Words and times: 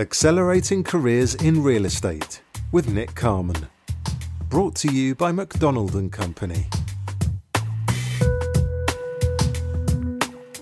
Accelerating 0.00 0.82
Careers 0.82 1.34
in 1.34 1.62
Real 1.62 1.84
Estate 1.84 2.40
with 2.72 2.88
Nick 2.88 3.14
Carman. 3.14 3.68
Brought 4.48 4.74
to 4.76 4.90
you 4.90 5.14
by 5.14 5.30
McDonald 5.30 5.94
and 5.94 6.10
Company. 6.10 6.64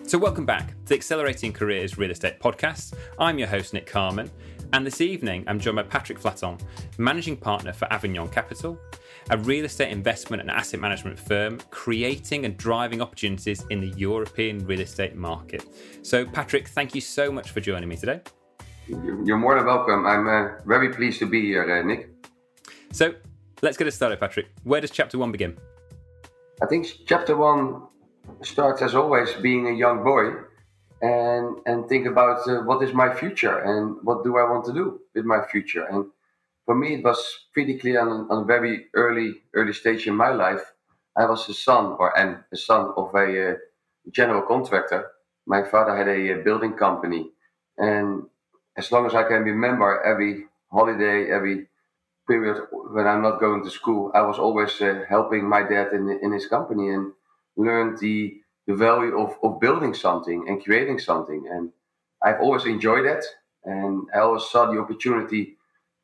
So, 0.09 0.19
welcome 0.19 0.45
back 0.45 0.75
to 0.87 0.95
Accelerating 0.95 1.53
Careers 1.53 1.97
Real 1.97 2.11
Estate 2.11 2.41
podcast. 2.41 2.95
I'm 3.21 3.39
your 3.39 3.47
host, 3.47 3.75
Nick 3.75 3.87
Carman, 3.87 4.29
and 4.73 4.85
this 4.85 5.01
evening 5.01 5.45
I'm 5.47 5.61
joined 5.61 5.77
by 5.77 5.85
Patrick 5.85 6.19
Flaton, 6.19 6.61
managing 6.99 7.37
partner 7.37 7.73
for 7.73 7.85
Avignon 7.93 8.27
Capital, 8.27 8.77
a 9.31 9.39
real 9.39 9.67
estate 9.67 9.93
investment 9.93 10.43
and 10.43 10.51
asset 10.51 10.81
management 10.81 11.17
firm 11.17 11.61
creating 11.71 12.45
and 12.45 12.57
driving 12.57 13.01
opportunities 13.01 13.65
in 13.71 13.81
the 13.81 13.97
European 13.97 14.67
real 14.67 14.81
estate 14.81 15.15
market. 15.15 15.65
So, 16.03 16.25
Patrick, 16.25 16.67
thank 16.67 16.93
you 16.93 17.01
so 17.01 17.31
much 17.31 17.53
for 17.53 17.61
joining 17.61 17.89
me 17.89 17.97
today. 17.97 18.21
You're 18.89 19.37
more 19.37 19.55
than 19.55 19.67
welcome. 19.67 20.07
I'm 20.07 20.27
uh, 20.27 20.49
very 20.65 20.89
pleased 20.89 21.19
to 21.19 21.27
be 21.27 21.43
here, 21.43 21.71
uh, 21.71 21.83
Nick. 21.83 22.09
So 22.91 23.15
let's 23.61 23.77
get 23.77 23.87
it 23.87 23.93
started, 23.93 24.19
Patrick. 24.19 24.47
Where 24.65 24.81
does 24.81 24.91
chapter 24.91 25.19
one 25.19 25.31
begin? 25.31 25.59
I 26.63 26.67
think 26.67 26.87
chapter 27.07 27.37
one 27.37 27.83
starts, 28.43 28.81
as 28.81 28.95
always, 28.95 29.33
being 29.35 29.69
a 29.69 29.73
young 29.73 30.03
boy 30.03 30.33
and 31.01 31.59
and 31.67 31.89
think 31.89 32.07
about 32.07 32.49
uh, 32.49 32.63
what 32.63 32.83
is 32.83 32.93
my 32.93 33.15
future 33.15 33.59
and 33.59 33.97
what 34.03 34.25
do 34.25 34.37
I 34.37 34.51
want 34.51 34.65
to 34.65 34.73
do 34.73 35.01
with 35.15 35.25
my 35.25 35.45
future. 35.51 35.85
And 35.85 36.07
for 36.65 36.75
me, 36.75 36.95
it 36.95 37.05
was 37.05 37.21
pretty 37.53 37.79
clear 37.79 38.01
on, 38.01 38.27
on 38.31 38.43
a 38.43 38.47
very 38.47 38.87
early 38.95 39.43
early 39.55 39.73
stage 39.73 40.07
in 40.07 40.15
my 40.15 40.31
life. 40.31 40.63
I 41.17 41.27
was 41.27 41.49
a 41.49 41.55
son, 41.55 41.97
or 41.99 42.17
am 42.19 42.45
a 42.53 42.57
son 42.57 42.93
of 42.97 43.15
a 43.15 43.51
uh, 43.51 43.55
general 44.11 44.43
contractor. 44.43 45.11
My 45.47 45.63
father 45.63 45.97
had 45.97 46.09
a, 46.09 46.41
a 46.41 46.43
building 46.43 46.73
company, 46.73 47.31
and 47.77 48.25
as 48.79 48.93
long 48.93 49.07
as 49.07 49.15
I 49.15 49.25
can 49.25 49.43
remember, 49.43 50.03
every 50.05 50.47
holiday, 50.71 51.31
every 51.31 51.67
period 52.29 52.63
when 52.71 53.07
I'm 53.07 53.23
not 53.23 53.41
going 53.41 53.65
to 53.65 53.71
school, 53.71 54.13
I 54.15 54.23
was 54.23 54.39
always 54.39 54.81
uh, 54.81 55.05
helping 55.09 55.49
my 55.49 55.63
dad 55.63 55.93
in, 55.93 56.09
in 56.23 56.33
his 56.33 56.47
company 56.47 56.91
and 56.91 57.13
learned 57.57 57.99
the, 57.99 58.41
the 58.69 58.77
value 58.77 59.19
of, 59.19 59.37
of 59.43 59.61
building 59.61 59.95
something 59.95 60.47
and 60.49 60.63
creating 60.63 61.01
something. 61.01 61.49
And 61.51 61.73
I've 62.23 62.41
always 62.41 62.67
enjoyed 62.67 63.07
that. 63.07 63.25
And 63.65 64.07
I 64.15 64.21
always 64.21 64.45
saw 64.45 64.71
the 64.71 64.79
opportunity 64.79 65.57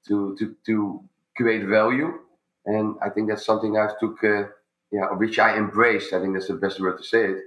to, 0.08 0.36
to, 0.38 0.56
to 0.66 1.04
create 1.36 1.64
value. 1.66 2.18
And 2.66 2.96
I 3.02 3.10
think 3.10 3.28
that's 3.28 3.46
something 3.46 3.76
I've 3.76 3.98
took, 4.00 4.24
uh, 4.24 4.44
yeah, 4.90 5.12
which 5.12 5.38
I 5.38 5.56
embraced. 5.56 6.12
I 6.12 6.20
think 6.20 6.34
that's 6.34 6.48
the 6.48 6.54
best 6.54 6.80
word 6.80 6.98
to 6.98 7.04
say 7.04 7.24
it. 7.32 7.38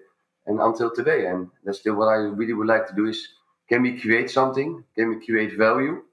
And 0.45 0.61
until 0.61 0.91
today, 0.93 1.25
and 1.25 1.49
that's 1.65 1.79
still 1.79 1.95
what 1.95 2.07
I 2.07 2.15
really 2.15 2.53
would 2.53 2.67
like 2.67 2.87
to 2.87 2.95
do 2.95 3.07
is 3.07 3.27
can 3.69 3.81
we 3.81 3.99
create 3.99 4.29
something? 4.29 4.83
Can 4.95 5.09
we 5.09 5.25
create 5.25 5.57
value? 5.57 6.03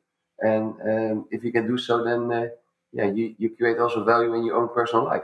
And 0.41 0.74
um, 0.83 1.27
if 1.30 1.44
you 1.44 1.52
can 1.52 1.66
do 1.66 1.78
so, 1.78 2.05
then 2.05 2.33
uh, 2.33 2.46
yeah, 2.92 3.06
you, 3.06 3.34
you 3.38 3.50
create 3.50 3.78
also 3.78 4.05
value 4.05 4.34
in 4.34 4.44
your 4.44 4.56
own 4.56 4.69
personal 4.74 5.05
life. 5.05 5.22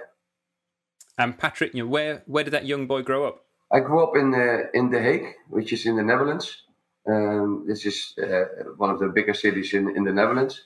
And 1.18 1.36
Patrick, 1.38 1.74
you 1.74 1.84
know, 1.84 1.90
where 1.90 2.22
where 2.26 2.44
did 2.44 2.52
that 2.52 2.66
young 2.66 2.86
boy 2.86 3.02
grow 3.02 3.26
up? 3.26 3.44
I 3.70 3.80
grew 3.80 4.02
up 4.02 4.16
in 4.16 4.34
uh, 4.34 4.68
in 4.74 4.90
The 4.90 5.00
Hague, 5.00 5.34
which 5.48 5.72
is 5.72 5.86
in 5.86 5.96
the 5.96 6.02
Netherlands. 6.02 6.62
Um, 7.06 7.64
this 7.66 7.84
is 7.86 8.14
uh, 8.18 8.44
one 8.76 8.90
of 8.90 8.98
the 8.98 9.08
biggest 9.08 9.40
cities 9.40 9.74
in, 9.74 9.94
in 9.96 10.04
the 10.04 10.12
Netherlands, 10.12 10.64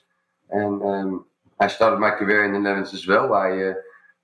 and 0.51 0.83
um, 0.83 1.27
I 1.59 1.69
started 1.69 1.99
my 1.99 2.11
career 2.11 2.45
in 2.45 2.53
the 2.53 2.59
Netherlands 2.59 2.95
as 2.95 3.07
well. 3.07 3.35
I 3.35 3.51
uh, 3.51 3.75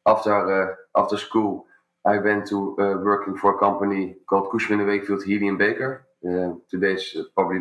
after 0.06 0.32
uh, 0.34 0.74
after 1.00 1.16
school, 1.16 1.66
I 2.04 2.18
went 2.18 2.46
to 2.48 2.76
uh, 2.78 2.96
working 3.02 3.36
for 3.36 3.54
a 3.54 3.58
company 3.58 4.16
called 4.28 4.50
Cushman 4.50 4.86
& 4.86 4.86
Wakefield 4.86 5.24
Healey 5.24 5.48
and 5.48 5.58
Baker, 5.58 6.06
Eh, 6.24 6.52
today 6.70 6.92
is 6.94 7.16
probably 7.34 7.60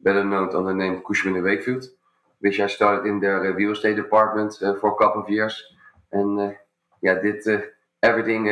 better 0.00 0.24
known 0.24 0.54
under 0.54 0.72
the 0.72 0.74
name 0.74 1.02
Cushman 1.06 1.42
& 1.42 1.44
Wakefield, 1.44 1.84
which 2.40 2.58
I 2.58 2.66
started 2.66 3.08
in 3.08 3.20
their 3.20 3.44
uh, 3.44 3.52
real 3.52 3.72
estate 3.72 3.96
department 3.96 4.54
uh, 4.62 4.74
for 4.80 4.92
a 4.92 4.96
couple 4.96 5.22
of 5.22 5.30
years. 5.30 5.62
And 6.10 6.56
yeah, 7.02 7.14
did 7.20 7.62
everything 8.02 8.48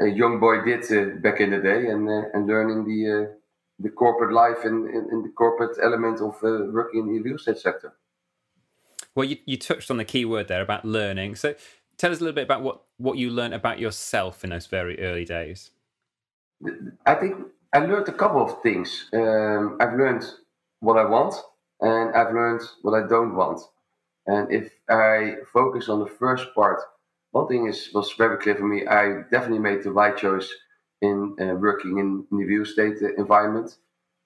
a 0.00 0.06
young 0.06 0.38
boy 0.38 0.62
did 0.62 1.22
back 1.22 1.40
in 1.40 1.50
the 1.50 1.58
day 1.58 1.86
and, 1.86 2.08
and 2.08 2.46
learning 2.46 2.84
the 2.84 3.34
the 3.78 3.88
corporate 3.90 4.32
life 4.32 4.64
and, 4.64 4.88
and, 4.88 5.10
and, 5.10 5.24
the 5.24 5.30
corporate 5.30 5.76
element 5.82 6.20
of 6.20 6.34
uh, 6.44 6.70
working 6.70 7.00
in 7.00 7.12
the 7.12 7.20
real 7.20 7.36
estate 7.36 7.58
sector. 7.58 7.92
Well, 9.14 9.24
you, 9.24 9.38
you 9.46 9.56
touched 9.56 9.90
on 9.90 9.96
the 9.96 10.04
key 10.04 10.24
word 10.24 10.48
there 10.48 10.62
about 10.62 10.84
learning. 10.84 11.36
So 11.36 11.54
tell 11.96 12.12
us 12.12 12.20
a 12.20 12.24
little 12.24 12.34
bit 12.34 12.44
about 12.44 12.62
what, 12.62 12.82
what 12.98 13.18
you 13.18 13.30
learned 13.30 13.54
about 13.54 13.78
yourself 13.78 14.44
in 14.44 14.50
those 14.50 14.66
very 14.66 15.00
early 15.00 15.24
days. 15.24 15.70
I 17.04 17.14
think 17.14 17.36
I 17.74 17.78
learned 17.80 18.08
a 18.08 18.12
couple 18.12 18.40
of 18.40 18.62
things. 18.62 19.06
Um, 19.12 19.78
I've 19.80 19.94
learned 19.94 20.24
what 20.78 20.96
I 20.96 21.04
want, 21.04 21.34
and 21.80 22.14
I've 22.14 22.32
learned 22.32 22.62
what 22.82 22.94
I 22.94 23.04
don't 23.08 23.34
want. 23.34 23.60
And 24.28 24.52
if 24.52 24.72
I 24.88 25.38
focus 25.52 25.88
on 25.88 25.98
the 25.98 26.06
first 26.06 26.54
part, 26.54 26.80
one 27.32 27.48
thing 27.48 27.66
is 27.66 27.90
was 27.92 28.12
very 28.16 28.38
clear 28.38 28.54
for 28.54 28.68
me. 28.68 28.86
I 28.86 29.22
definitely 29.32 29.58
made 29.58 29.82
the 29.82 29.90
right 29.90 30.16
choice 30.16 30.48
in 31.02 31.34
uh, 31.40 31.54
working 31.56 31.98
in, 31.98 32.24
in, 32.30 32.38
the 32.38 32.44
real 32.44 32.62
estate 32.62 32.98
uh, 33.02 33.12
environment. 33.18 33.76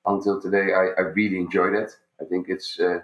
Until 0.04 0.40
today, 0.40 0.74
I, 0.74 0.84
I, 0.98 1.04
really 1.16 1.38
enjoyed 1.38 1.74
it. 1.74 1.90
I 2.20 2.24
think 2.26 2.48
it's 2.50 2.78
uh, 2.78 3.00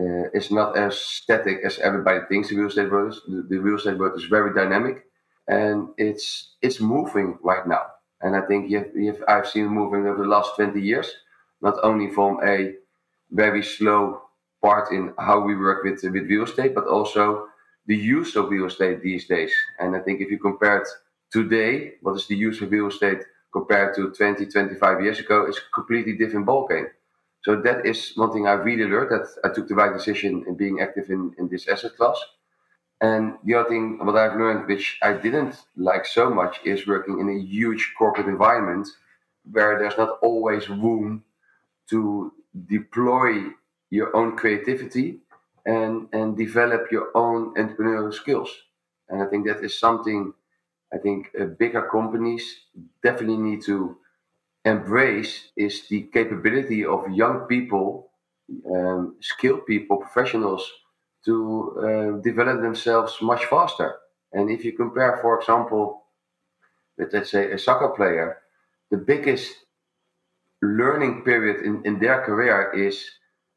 uh, 0.00 0.26
it's 0.32 0.52
not 0.52 0.78
as 0.78 0.98
static 1.00 1.58
as 1.64 1.80
everybody 1.80 2.20
thinks 2.28 2.48
the 2.48 2.56
real 2.56 2.68
estate 2.68 2.90
world 2.92 3.12
is. 3.12 3.20
The, 3.26 3.42
the 3.50 3.58
real 3.58 3.76
estate 3.76 3.98
world 3.98 4.16
is 4.16 4.26
very 4.26 4.54
dynamic, 4.54 5.04
and 5.48 5.88
it's 5.98 6.54
it's 6.62 6.80
moving 6.80 7.38
right 7.42 7.66
now. 7.66 7.93
And 8.22 8.36
I 8.36 8.42
think 8.42 8.70
you 8.70 8.78
have, 8.78 8.90
you 8.94 9.12
have, 9.12 9.22
I've 9.28 9.48
seen 9.48 9.66
moving 9.68 10.06
over 10.06 10.22
the 10.22 10.28
last 10.28 10.56
20 10.56 10.80
years, 10.80 11.12
not 11.60 11.76
only 11.82 12.10
from 12.10 12.38
a 12.44 12.74
very 13.30 13.62
slow 13.62 14.22
part 14.62 14.92
in 14.92 15.12
how 15.18 15.40
we 15.40 15.56
work 15.56 15.84
with, 15.84 16.02
with 16.02 16.30
real 16.30 16.44
estate, 16.44 16.74
but 16.74 16.86
also 16.86 17.46
the 17.86 17.96
use 17.96 18.36
of 18.36 18.50
real 18.50 18.66
estate 18.66 19.02
these 19.02 19.26
days. 19.26 19.52
And 19.78 19.94
I 19.94 20.00
think 20.00 20.20
if 20.20 20.30
you 20.30 20.38
compare 20.38 20.78
it 20.82 20.88
today, 21.30 21.94
what 22.00 22.16
is 22.16 22.26
the 22.26 22.36
use 22.36 22.60
of 22.62 22.70
real 22.70 22.88
estate 22.88 23.18
compared 23.52 23.94
to 23.96 24.10
20, 24.10 24.46
25 24.46 25.02
years 25.02 25.20
ago, 25.20 25.44
it's 25.46 25.58
a 25.58 25.74
completely 25.74 26.16
different 26.16 26.46
ballgame. 26.46 26.88
So 27.42 27.60
that 27.62 27.84
is 27.86 28.12
one 28.16 28.32
thing 28.32 28.46
I 28.46 28.52
really 28.52 28.84
learned 28.90 29.10
that 29.10 29.28
I 29.44 29.52
took 29.54 29.68
the 29.68 29.74
right 29.74 29.92
decision 29.92 30.44
in 30.48 30.56
being 30.56 30.80
active 30.80 31.10
in, 31.10 31.34
in 31.38 31.48
this 31.48 31.68
asset 31.68 31.96
class. 31.96 32.18
And 33.00 33.34
the 33.44 33.54
other 33.54 33.68
thing, 33.68 33.98
what 34.04 34.16
I've 34.16 34.36
learned, 34.38 34.66
which 34.66 34.98
I 35.02 35.12
didn't 35.14 35.56
like 35.76 36.06
so 36.06 36.30
much, 36.30 36.60
is 36.64 36.86
working 36.86 37.20
in 37.20 37.28
a 37.28 37.38
huge 37.38 37.92
corporate 37.98 38.28
environment 38.28 38.88
where 39.50 39.78
there's 39.78 39.98
not 39.98 40.18
always 40.22 40.68
room 40.70 41.24
to 41.90 42.32
deploy 42.66 43.44
your 43.90 44.14
own 44.16 44.36
creativity 44.36 45.18
and, 45.66 46.08
and 46.12 46.36
develop 46.36 46.90
your 46.90 47.08
own 47.14 47.54
entrepreneurial 47.54 48.12
skills. 48.12 48.50
And 49.08 49.22
I 49.22 49.26
think 49.26 49.46
that 49.46 49.62
is 49.62 49.78
something 49.78 50.32
I 50.92 50.98
think 50.98 51.30
uh, 51.40 51.46
bigger 51.46 51.88
companies 51.90 52.44
definitely 53.02 53.38
need 53.38 53.62
to 53.64 53.96
embrace 54.64 55.50
is 55.56 55.88
the 55.88 56.02
capability 56.02 56.84
of 56.84 57.10
young 57.10 57.40
people, 57.40 58.10
um, 58.74 59.16
skilled 59.20 59.66
people, 59.66 59.98
professionals 59.98 60.70
to 61.24 62.16
uh, 62.18 62.22
develop 62.22 62.60
themselves 62.60 63.16
much 63.22 63.44
faster. 63.46 63.96
And 64.32 64.50
if 64.50 64.64
you 64.64 64.72
compare, 64.72 65.18
for 65.22 65.38
example, 65.40 66.04
with 66.98 67.12
let's 67.12 67.30
say 67.30 67.50
a 67.52 67.58
soccer 67.58 67.88
player, 67.90 68.38
the 68.90 68.96
biggest 68.98 69.52
learning 70.62 71.22
period 71.22 71.64
in, 71.64 71.82
in 71.84 71.98
their 71.98 72.22
career 72.22 72.72
is 72.72 73.04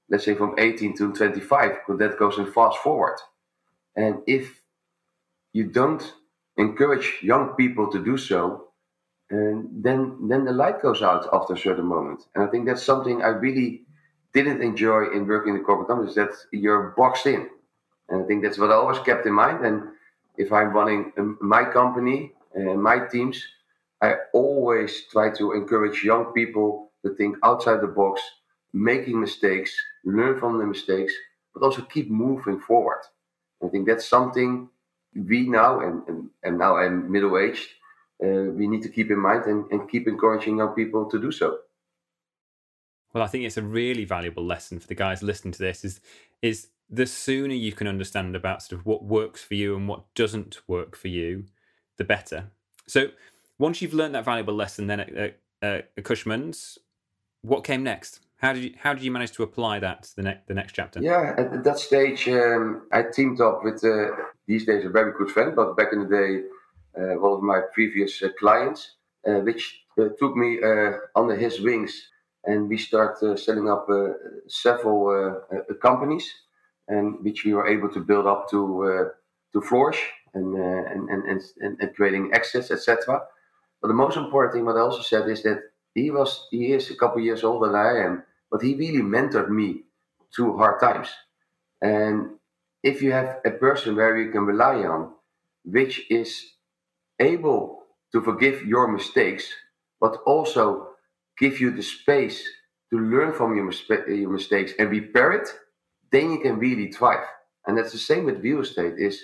let's 0.09 0.25
say 0.25 0.35
from 0.35 0.55
18 0.57 0.95
to 0.97 1.13
25 1.13 1.72
because 1.72 2.00
that 2.00 2.19
goes 2.19 2.38
in 2.38 2.51
fast 2.51 2.78
forward. 2.79 3.17
And 3.95 4.22
if 4.28 4.61
you 5.53 5.66
don't 5.66 6.13
encourage 6.57 7.19
young 7.22 7.49
people 7.57 7.91
to 7.91 8.03
do 8.03 8.17
so 8.17 8.67
and 9.29 9.69
then 9.84 10.17
then 10.29 10.45
the 10.45 10.51
light 10.51 10.81
goes 10.81 11.01
out 11.01 11.28
after 11.34 11.53
a 11.53 11.57
certain 11.57 11.85
moment. 11.85 12.23
And 12.35 12.44
i 12.44 12.47
think 12.47 12.66
that's 12.66 12.84
something 12.84 13.22
i 13.22 13.28
really 13.28 13.84
didn't 14.34 14.61
enjoy 14.61 15.11
in 15.14 15.28
working 15.28 15.53
in 15.53 15.59
the 15.59 15.66
corporate 15.66 15.87
companies 15.87 16.16
that 16.16 16.31
you're 16.52 16.93
boxed 16.97 17.25
in 17.25 17.49
and 18.09 18.23
I 18.23 18.25
think 18.25 18.43
that's 18.43 18.57
what 18.57 18.71
I 18.71 18.75
always 18.75 18.99
kept 18.99 19.25
in 19.25 19.33
mind. 19.33 19.65
And 19.65 19.83
if 20.37 20.51
I'm 20.51 20.73
running 20.73 21.11
um, 21.17 21.37
my 21.41 21.63
company 21.65 22.33
and 22.53 22.81
my 22.81 22.99
teams, 22.99 23.43
I 24.01 24.15
always 24.33 25.03
try 25.11 25.31
to 25.31 25.53
encourage 25.53 26.03
young 26.03 26.25
people 26.33 26.91
to 27.05 27.15
think 27.15 27.37
outside 27.43 27.81
the 27.81 27.87
box, 27.87 28.21
making 28.73 29.19
mistakes, 29.19 29.75
learn 30.05 30.39
from 30.39 30.57
the 30.59 30.65
mistakes, 30.65 31.13
but 31.53 31.63
also 31.63 31.81
keep 31.81 32.09
moving 32.09 32.59
forward. 32.59 33.01
I 33.63 33.67
think 33.67 33.87
that's 33.87 34.07
something 34.07 34.69
we 35.15 35.49
now, 35.49 35.79
and, 35.79 36.07
and, 36.07 36.29
and 36.43 36.57
now 36.57 36.77
I'm 36.77 37.11
middle 37.11 37.37
aged, 37.37 37.67
uh, 38.23 38.51
we 38.51 38.67
need 38.67 38.83
to 38.83 38.89
keep 38.89 39.09
in 39.09 39.19
mind 39.19 39.45
and, 39.45 39.65
and 39.71 39.89
keep 39.89 40.07
encouraging 40.07 40.57
young 40.57 40.69
people 40.69 41.05
to 41.05 41.19
do 41.19 41.31
so. 41.31 41.57
Well, 43.13 43.23
I 43.23 43.27
think 43.27 43.45
it's 43.45 43.57
a 43.57 43.63
really 43.63 44.05
valuable 44.05 44.45
lesson 44.45 44.79
for 44.79 44.87
the 44.87 44.95
guys 44.95 45.23
listening 45.23 45.53
to 45.53 45.59
this 45.59 45.83
is 45.83 45.99
is 46.41 46.67
the 46.89 47.05
sooner 47.05 47.53
you 47.53 47.73
can 47.73 47.87
understand 47.87 48.35
about 48.35 48.63
sort 48.63 48.79
of 48.79 48.85
what 48.85 49.03
works 49.03 49.43
for 49.43 49.55
you 49.55 49.75
and 49.75 49.87
what 49.87 50.13
doesn't 50.16 50.59
work 50.67 50.95
for 50.95 51.09
you, 51.09 51.45
the 51.97 52.03
better. 52.03 52.51
So 52.87 53.09
once 53.59 53.81
you've 53.81 53.93
learned 53.93 54.16
that 54.16 54.25
valuable 54.25 54.53
lesson, 54.53 54.87
then 54.87 55.01
at, 55.01 55.13
at, 55.13 55.39
at 55.61 56.03
Cushman's, 56.03 56.78
what 57.41 57.63
came 57.63 57.84
next? 57.84 58.22
How 58.37 58.53
did 58.53 58.63
you 58.63 58.73
how 58.78 58.93
did 58.93 59.03
you 59.03 59.11
manage 59.11 59.31
to 59.34 59.43
apply 59.43 59.79
that 59.79 60.03
to 60.03 60.16
the 60.16 60.22
next 60.22 60.47
the 60.47 60.53
next 60.53 60.73
chapter? 60.73 61.01
Yeah, 61.01 61.34
at 61.37 61.63
that 61.63 61.79
stage, 61.79 62.28
um, 62.29 62.87
I 62.91 63.03
teamed 63.11 63.41
up 63.41 63.63
with 63.63 63.83
uh, 63.83 64.09
these 64.47 64.66
days 64.66 64.85
a 64.85 64.90
very 64.90 65.11
good 65.17 65.31
friend, 65.31 65.55
but 65.55 65.75
back 65.75 65.91
in 65.91 66.07
the 66.07 66.07
day, 66.07 66.41
uh, 66.95 67.16
one 67.19 67.33
of 67.33 67.41
my 67.41 67.61
previous 67.73 68.22
uh, 68.22 68.29
clients, 68.37 68.95
uh, 69.28 69.40
which 69.40 69.81
uh, 69.99 70.09
took 70.19 70.35
me 70.35 70.59
uh, 70.63 70.91
under 71.16 71.35
his 71.35 71.61
wings, 71.61 72.09
and 72.43 72.69
we 72.69 72.78
started 72.78 73.40
setting 73.40 73.69
up 73.69 73.87
several 74.47 75.41
companies, 75.81 76.31
and 76.87 77.23
which 77.23 77.45
we 77.45 77.53
were 77.53 77.67
able 77.67 77.89
to 77.89 77.99
build 77.99 78.28
up 78.28 78.49
to 78.49 79.11
to 79.53 79.61
flourish 79.61 80.01
and, 80.34 80.55
and, 80.55 81.09
and, 81.09 81.41
and, 81.61 81.78
and 81.79 81.95
creating 81.95 82.31
access, 82.34 82.69
etc. 82.69 83.22
But 83.81 83.87
the 83.87 83.93
most 83.93 84.17
important 84.17 84.53
thing, 84.53 84.66
what 84.66 84.78
I 84.78 84.81
also 84.81 85.01
said, 85.01 85.29
is 85.29 85.43
that 85.43 85.61
he 85.93 86.11
was 86.11 86.47
he 86.51 86.73
is 86.73 86.89
a 86.91 86.95
couple 86.95 87.22
years 87.22 87.43
older 87.43 87.67
than 87.67 87.75
I 87.75 88.05
am, 88.05 88.23
but 88.51 88.61
he 88.61 88.75
really 88.75 89.01
mentored 89.01 89.49
me 89.49 89.84
through 90.35 90.57
hard 90.57 90.79
times. 90.79 91.09
And 91.81 92.37
if 92.84 93.01
you 93.01 93.11
have 93.11 93.40
a 93.45 93.51
person 93.51 93.95
where 93.95 94.17
you 94.17 94.31
can 94.31 94.45
rely 94.45 94.83
on, 94.83 95.13
which 95.63 96.09
is 96.09 96.53
able 97.19 97.83
to 98.11 98.22
forgive 98.22 98.66
your 98.66 98.87
mistakes, 98.87 99.51
but 99.99 100.17
also 100.25 100.90
give 101.37 101.59
you 101.59 101.72
the 101.72 101.83
space 101.83 102.43
to 102.91 102.99
learn 102.99 103.33
from 103.33 103.55
your, 103.55 103.72
your 104.07 104.29
mistakes 104.29 104.73
and 104.79 104.90
repair 104.90 105.31
it, 105.33 105.49
then 106.11 106.31
you 106.31 106.39
can 106.39 106.59
really 106.59 106.91
thrive. 106.91 107.25
And 107.65 107.77
that's 107.77 107.91
the 107.91 107.97
same 107.99 108.25
with 108.25 108.43
real 108.43 108.61
estate. 108.61 108.95
Is 108.97 109.23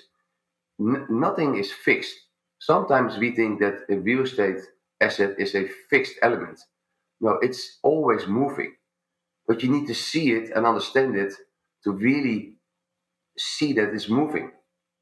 n- 0.80 1.08
nothing 1.10 1.58
is 1.58 1.72
fixed. 1.72 2.16
Sometimes 2.60 3.18
we 3.18 3.32
think 3.36 3.60
that 3.62 3.86
a 3.90 3.98
real 3.98 4.24
estate 4.24 4.60
asset 5.02 5.36
is 5.40 5.56
a 5.56 5.68
fixed 5.90 6.16
element. 6.22 6.60
No, 7.22 7.40
it's 7.42 7.80
always 7.84 8.28
moving. 8.28 8.76
But 9.48 9.64
you 9.64 9.70
need 9.72 9.88
to 9.88 9.96
see 9.96 10.32
it 10.34 10.52
and 10.56 10.66
understand 10.66 11.16
it 11.18 11.34
to 11.86 11.92
really 11.92 12.56
see 13.38 13.74
that 13.74 13.94
it's 13.94 14.10
moving. 14.10 14.52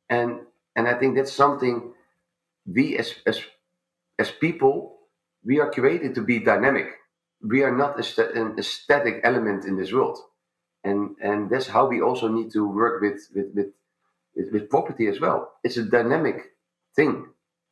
And 0.09 0.41
and 0.75 0.87
I 0.87 0.95
think 0.99 1.15
that's 1.15 1.33
something 1.33 1.93
we 2.65 2.97
as 2.97 3.15
as 3.27 3.41
as 4.19 4.31
people 4.31 4.99
we 5.45 5.59
are 5.59 5.71
created 5.71 6.15
to 6.15 6.21
be 6.21 6.39
dynamic. 6.39 6.87
We 7.41 7.63
are 7.63 7.75
not 7.75 7.99
a, 7.99 8.03
st- 8.03 8.59
a 8.59 8.63
static 8.63 9.21
element 9.23 9.65
in 9.65 9.77
this 9.77 9.91
world, 9.93 10.19
and 10.83 11.15
and 11.21 11.49
that's 11.49 11.67
how 11.67 11.87
we 11.87 12.01
also 12.01 12.27
need 12.27 12.51
to 12.51 12.67
work 12.67 13.01
with 13.01 13.27
with 13.35 13.53
with 13.53 13.67
with, 14.35 14.51
with 14.51 14.69
property 14.69 15.07
as 15.07 15.19
well. 15.19 15.53
It's 15.63 15.77
a 15.77 15.83
dynamic 15.83 16.51
thing, 16.95 17.27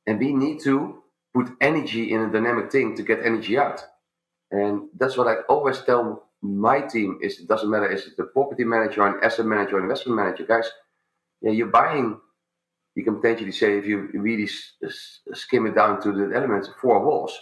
and 0.06 0.19
we 0.19 0.33
need 0.33 0.61
to 0.63 1.03
put 1.33 1.50
energy 1.61 2.11
in 2.11 2.21
a 2.21 2.31
dynamic 2.31 2.71
thing 2.71 2.95
to 2.95 3.03
get 3.03 3.25
energy 3.25 3.57
out. 3.57 3.83
And 4.51 4.89
that's 4.97 5.17
what 5.17 5.27
I 5.27 5.41
always 5.47 5.81
tell 5.81 6.29
my 6.41 6.81
team 6.81 7.19
is 7.21 7.39
it 7.39 7.47
doesn't 7.47 7.69
matter 7.69 7.91
is 7.91 8.07
it 8.07 8.19
a 8.19 8.23
property 8.23 8.63
manager 8.63 9.03
or 9.03 9.07
an 9.07 9.23
asset 9.23 9.45
manager 9.45 9.77
or 9.77 9.81
investment 9.81 10.15
manager, 10.15 10.45
guys. 10.45 10.69
Yeah, 11.41 11.51
you're 11.51 11.67
buying. 11.67 12.19
You 12.95 13.03
can 13.03 13.15
potentially 13.15 13.51
say 13.51 13.77
if 13.77 13.85
you 13.85 14.09
really 14.13 14.47
skim 14.47 15.67
it 15.67 15.75
down 15.75 16.01
to 16.01 16.11
the 16.11 16.35
elements, 16.35 16.69
four 16.81 17.06
walls. 17.06 17.38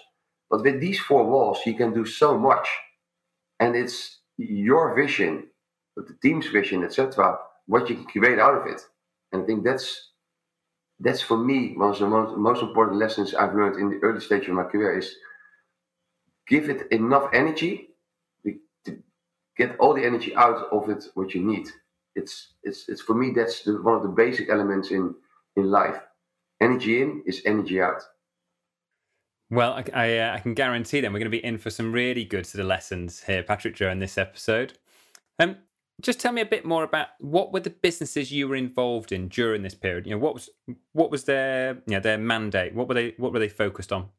But 0.49 0.63
with 0.63 0.79
these 0.79 0.99
four 0.99 1.25
walls, 1.25 1.59
you 1.65 1.73
can 1.73 1.93
do 1.93 2.05
so 2.05 2.37
much, 2.37 2.67
and 3.59 3.75
it's 3.75 4.19
your 4.37 4.95
vision, 4.95 5.47
the 6.05 6.17
team's 6.21 6.47
vision, 6.47 6.83
etc. 6.83 7.37
What 7.65 7.89
you 7.89 7.95
can 7.95 8.05
create 8.05 8.39
out 8.39 8.55
of 8.55 8.67
it, 8.67 8.81
and 9.31 9.43
I 9.43 9.45
think 9.45 9.63
that's 9.63 10.11
that's 10.99 11.21
for 11.21 11.37
me 11.37 11.73
one 11.75 11.91
of 11.91 11.99
the 11.99 12.07
most, 12.07 12.37
most 12.37 12.61
important 12.61 12.97
lessons 12.97 13.33
I've 13.33 13.53
learned 13.53 13.79
in 13.79 13.89
the 13.89 13.99
early 14.05 14.19
stage 14.19 14.47
of 14.47 14.55
my 14.55 14.63
career 14.63 14.97
is 14.97 15.15
give 16.47 16.69
it 16.69 16.91
enough 16.91 17.29
energy 17.33 17.89
to 18.45 18.97
get 19.57 19.77
all 19.79 19.93
the 19.93 20.05
energy 20.05 20.35
out 20.35 20.67
of 20.71 20.89
it 20.89 21.05
what 21.13 21.33
you 21.33 21.43
need. 21.43 21.67
It's 22.15 22.53
it's 22.63 22.89
it's 22.89 23.01
for 23.01 23.13
me 23.13 23.31
that's 23.35 23.63
the, 23.63 23.81
one 23.81 23.95
of 23.95 24.03
the 24.03 24.09
basic 24.09 24.49
elements 24.49 24.91
in 24.91 25.13
in 25.55 25.69
life. 25.69 25.99
Energy 26.59 27.01
in 27.01 27.23
is 27.27 27.41
energy 27.45 27.79
out. 27.81 28.01
Well, 29.49 29.73
I, 29.73 29.85
I, 29.93 30.17
uh, 30.17 30.33
I 30.35 30.39
can 30.39 30.55
guarantee 30.55 30.99
that 30.99 31.11
we're 31.11 31.19
going 31.19 31.31
to 31.31 31.37
be 31.37 31.45
in 31.45 31.57
for 31.57 31.69
some 31.69 31.93
really 31.93 32.25
good 32.25 32.45
sort 32.45 32.61
of 32.61 32.67
lessons 32.67 33.23
here, 33.23 33.43
Patrick 33.43 33.77
during 33.77 33.99
this 33.99 34.17
episode. 34.17 34.73
Um, 35.39 35.57
just 36.01 36.19
tell 36.19 36.31
me 36.31 36.41
a 36.41 36.45
bit 36.45 36.65
more 36.65 36.83
about 36.83 37.07
what 37.19 37.51
were 37.51 37.59
the 37.59 37.69
businesses 37.69 38.31
you 38.31 38.47
were 38.47 38.55
involved 38.55 39.11
in 39.11 39.27
during 39.29 39.63
this 39.63 39.73
period. 39.73 40.05
You 40.05 40.11
know, 40.11 40.19
what 40.19 40.35
was 40.35 40.49
what 40.93 41.09
was 41.09 41.23
their 41.23 41.75
you 41.87 41.95
know, 41.95 41.99
their 41.99 42.17
mandate? 42.17 42.75
What 42.75 42.87
were 42.87 42.93
they 42.93 43.13
what 43.17 43.33
were 43.33 43.39
they 43.39 43.49
focused 43.49 43.91
on? 43.91 44.09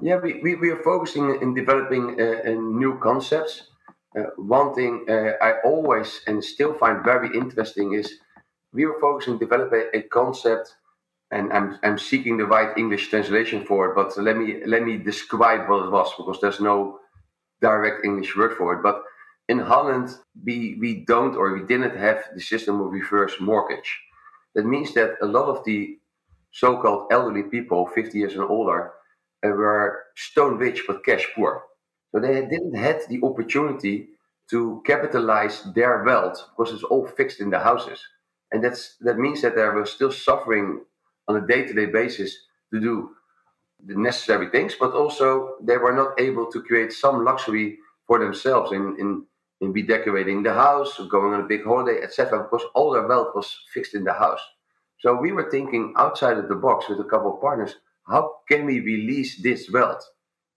Yeah, 0.00 0.16
we, 0.16 0.40
we, 0.42 0.54
we 0.54 0.70
are 0.70 0.82
focusing 0.84 1.40
in 1.42 1.54
developing 1.54 2.20
uh, 2.20 2.50
new 2.50 2.98
concepts. 3.02 3.64
Uh, 4.16 4.30
one 4.36 4.72
thing 4.74 5.04
uh, 5.08 5.32
I 5.42 5.60
always 5.64 6.20
and 6.26 6.42
still 6.42 6.72
find 6.74 7.04
very 7.04 7.36
interesting 7.36 7.94
is 7.94 8.18
we 8.72 8.86
were 8.86 9.00
focusing 9.00 9.38
develop 9.38 9.72
a, 9.72 9.96
a 9.96 10.02
concept, 10.02 10.76
and 11.32 11.52
I'm, 11.52 11.78
I'm 11.82 11.98
seeking 11.98 12.36
the 12.36 12.46
right 12.46 12.76
English 12.78 13.08
translation 13.08 13.64
for 13.64 13.90
it. 13.90 13.94
But 13.96 14.16
let 14.22 14.36
me 14.36 14.64
let 14.66 14.84
me 14.84 14.98
describe 14.98 15.68
what 15.68 15.86
it 15.86 15.90
was 15.90 16.12
because 16.16 16.40
there's 16.40 16.60
no 16.60 17.00
direct 17.60 18.04
English 18.04 18.36
word 18.36 18.56
for 18.56 18.74
it. 18.74 18.82
But 18.82 19.02
in 19.48 19.58
Holland, 19.58 20.10
we, 20.44 20.76
we 20.80 21.04
don't 21.06 21.34
or 21.34 21.54
we 21.54 21.66
didn't 21.66 21.96
have 21.96 22.24
the 22.34 22.40
system 22.40 22.80
of 22.80 22.92
reverse 22.92 23.34
mortgage. 23.40 24.00
That 24.54 24.66
means 24.66 24.92
that 24.94 25.16
a 25.22 25.26
lot 25.26 25.48
of 25.48 25.64
the 25.64 25.98
so 26.50 26.80
called 26.80 27.08
elderly 27.10 27.42
people, 27.42 27.86
50 27.86 28.18
years 28.18 28.34
and 28.34 28.42
older, 28.42 28.92
uh, 29.44 29.48
were 29.48 30.04
stone 30.16 30.58
rich 30.58 30.84
but 30.86 31.04
cash 31.04 31.28
poor. 31.34 31.62
So 32.12 32.20
they 32.20 32.40
didn't 32.46 32.74
have 32.74 33.02
the 33.08 33.20
opportunity 33.22 34.08
to 34.50 34.82
capitalize 34.86 35.62
their 35.74 36.02
wealth 36.04 36.42
because 36.56 36.72
it's 36.72 36.82
all 36.82 37.06
fixed 37.06 37.40
in 37.40 37.50
the 37.50 37.58
houses. 37.58 38.00
And 38.50 38.64
that's 38.64 38.96
that 39.00 39.18
means 39.18 39.42
that 39.42 39.54
they 39.54 39.62
were 39.62 39.84
still 39.84 40.10
suffering 40.10 40.80
on 41.28 41.36
a 41.36 41.46
day-to-day 41.46 41.86
basis 41.86 42.34
to 42.72 42.80
do 42.80 43.10
the 43.84 43.94
necessary 43.94 44.48
things, 44.48 44.74
but 44.80 44.92
also 44.92 45.56
they 45.62 45.76
were 45.76 45.92
not 45.92 46.18
able 46.18 46.50
to 46.50 46.62
create 46.62 46.92
some 46.92 47.24
luxury 47.24 47.78
for 48.06 48.18
themselves 48.18 48.72
in, 48.72 48.96
in 48.98 49.24
in 49.60 49.72
be 49.72 49.82
decorating 49.82 50.42
the 50.42 50.54
house, 50.54 50.98
going 51.10 51.34
on 51.34 51.40
a 51.40 51.48
big 51.48 51.64
holiday, 51.64 52.00
etc. 52.02 52.42
Because 52.42 52.66
all 52.74 52.92
their 52.92 53.06
wealth 53.06 53.34
was 53.34 53.58
fixed 53.72 53.94
in 53.94 54.04
the 54.04 54.12
house. 54.12 54.40
So 55.00 55.14
we 55.14 55.32
were 55.32 55.50
thinking 55.50 55.94
outside 55.96 56.38
of 56.38 56.48
the 56.48 56.54
box 56.54 56.88
with 56.88 57.00
a 57.00 57.04
couple 57.04 57.34
of 57.34 57.40
partners. 57.40 57.76
How 58.06 58.36
can 58.48 58.66
we 58.66 58.80
release 58.80 59.40
this 59.42 59.70
wealth 59.70 60.04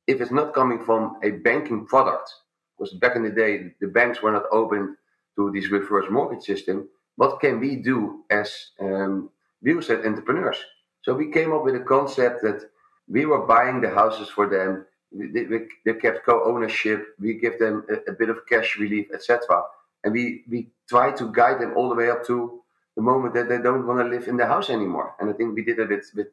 if 0.08 0.22
it's 0.22 0.32
not 0.32 0.54
coming 0.54 0.84
from 0.84 1.18
a 1.24 1.32
banking 1.32 1.86
product? 1.86 2.32
Because 2.78 2.94
back 2.96 3.16
in 3.16 3.24
the 3.24 3.30
day, 3.30 3.74
the 3.82 3.88
banks 3.88 4.22
were 4.22 4.32
not 4.32 4.46
open 4.52 4.98
to 5.36 5.52
this 5.52 5.70
reverse 5.70 6.06
mortgage 6.10 6.44
system. 6.44 6.88
What 7.16 7.40
can 7.40 7.60
we 7.60 7.76
do 7.76 8.24
as 8.30 8.72
um, 8.80 9.30
real 9.62 9.80
estate 9.80 10.06
entrepreneurs? 10.06 10.58
So 11.04 11.14
we 11.14 11.32
came 11.32 11.54
up 11.54 11.64
with 11.64 11.76
a 11.76 11.80
concept 11.80 12.42
that 12.44 12.70
we 13.08 13.26
were 13.26 13.46
buying 13.46 13.82
the 13.82 13.90
houses 13.90 14.30
for 14.30 14.50
them 14.50 14.86
they, 15.12 15.46
they 15.86 15.94
kept 15.94 16.26
co-ownership. 16.26 17.06
We 17.20 17.34
give 17.36 17.60
them 17.60 17.86
a, 17.90 18.12
a 18.12 18.14
bit 18.14 18.30
of 18.30 18.46
cash 18.48 18.78
relief, 18.78 19.08
etc. 19.14 19.64
And 20.04 20.14
we 20.14 20.44
we 20.50 20.70
try 20.90 21.12
to 21.12 21.32
guide 21.32 21.60
them 21.60 21.74
all 21.76 21.90
the 21.90 21.96
way 21.96 22.10
up 22.10 22.26
to 22.28 22.62
the 22.96 23.02
moment 23.02 23.34
that 23.36 23.50
they 23.50 23.58
don't 23.58 23.88
want 23.88 24.00
to 24.00 24.06
live 24.06 24.28
in 24.28 24.38
the 24.38 24.46
house 24.46 24.70
anymore. 24.70 25.16
And 25.20 25.30
I 25.30 25.34
think 25.34 25.56
we 25.56 25.64
did 25.64 25.80
it 25.80 25.90
with, 25.90 26.12
with 26.16 26.28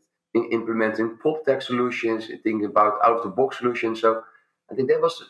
implementing 0.52 1.16
PropTech 1.16 1.62
solutions, 1.62 2.26
thinking 2.26 2.64
about 2.64 2.98
out 3.04 3.18
of 3.18 3.22
the 3.22 3.30
box 3.30 3.58
solutions. 3.58 4.00
So 4.00 4.22
I 4.70 4.74
think 4.74 4.88
that 4.88 5.00
was 5.00 5.22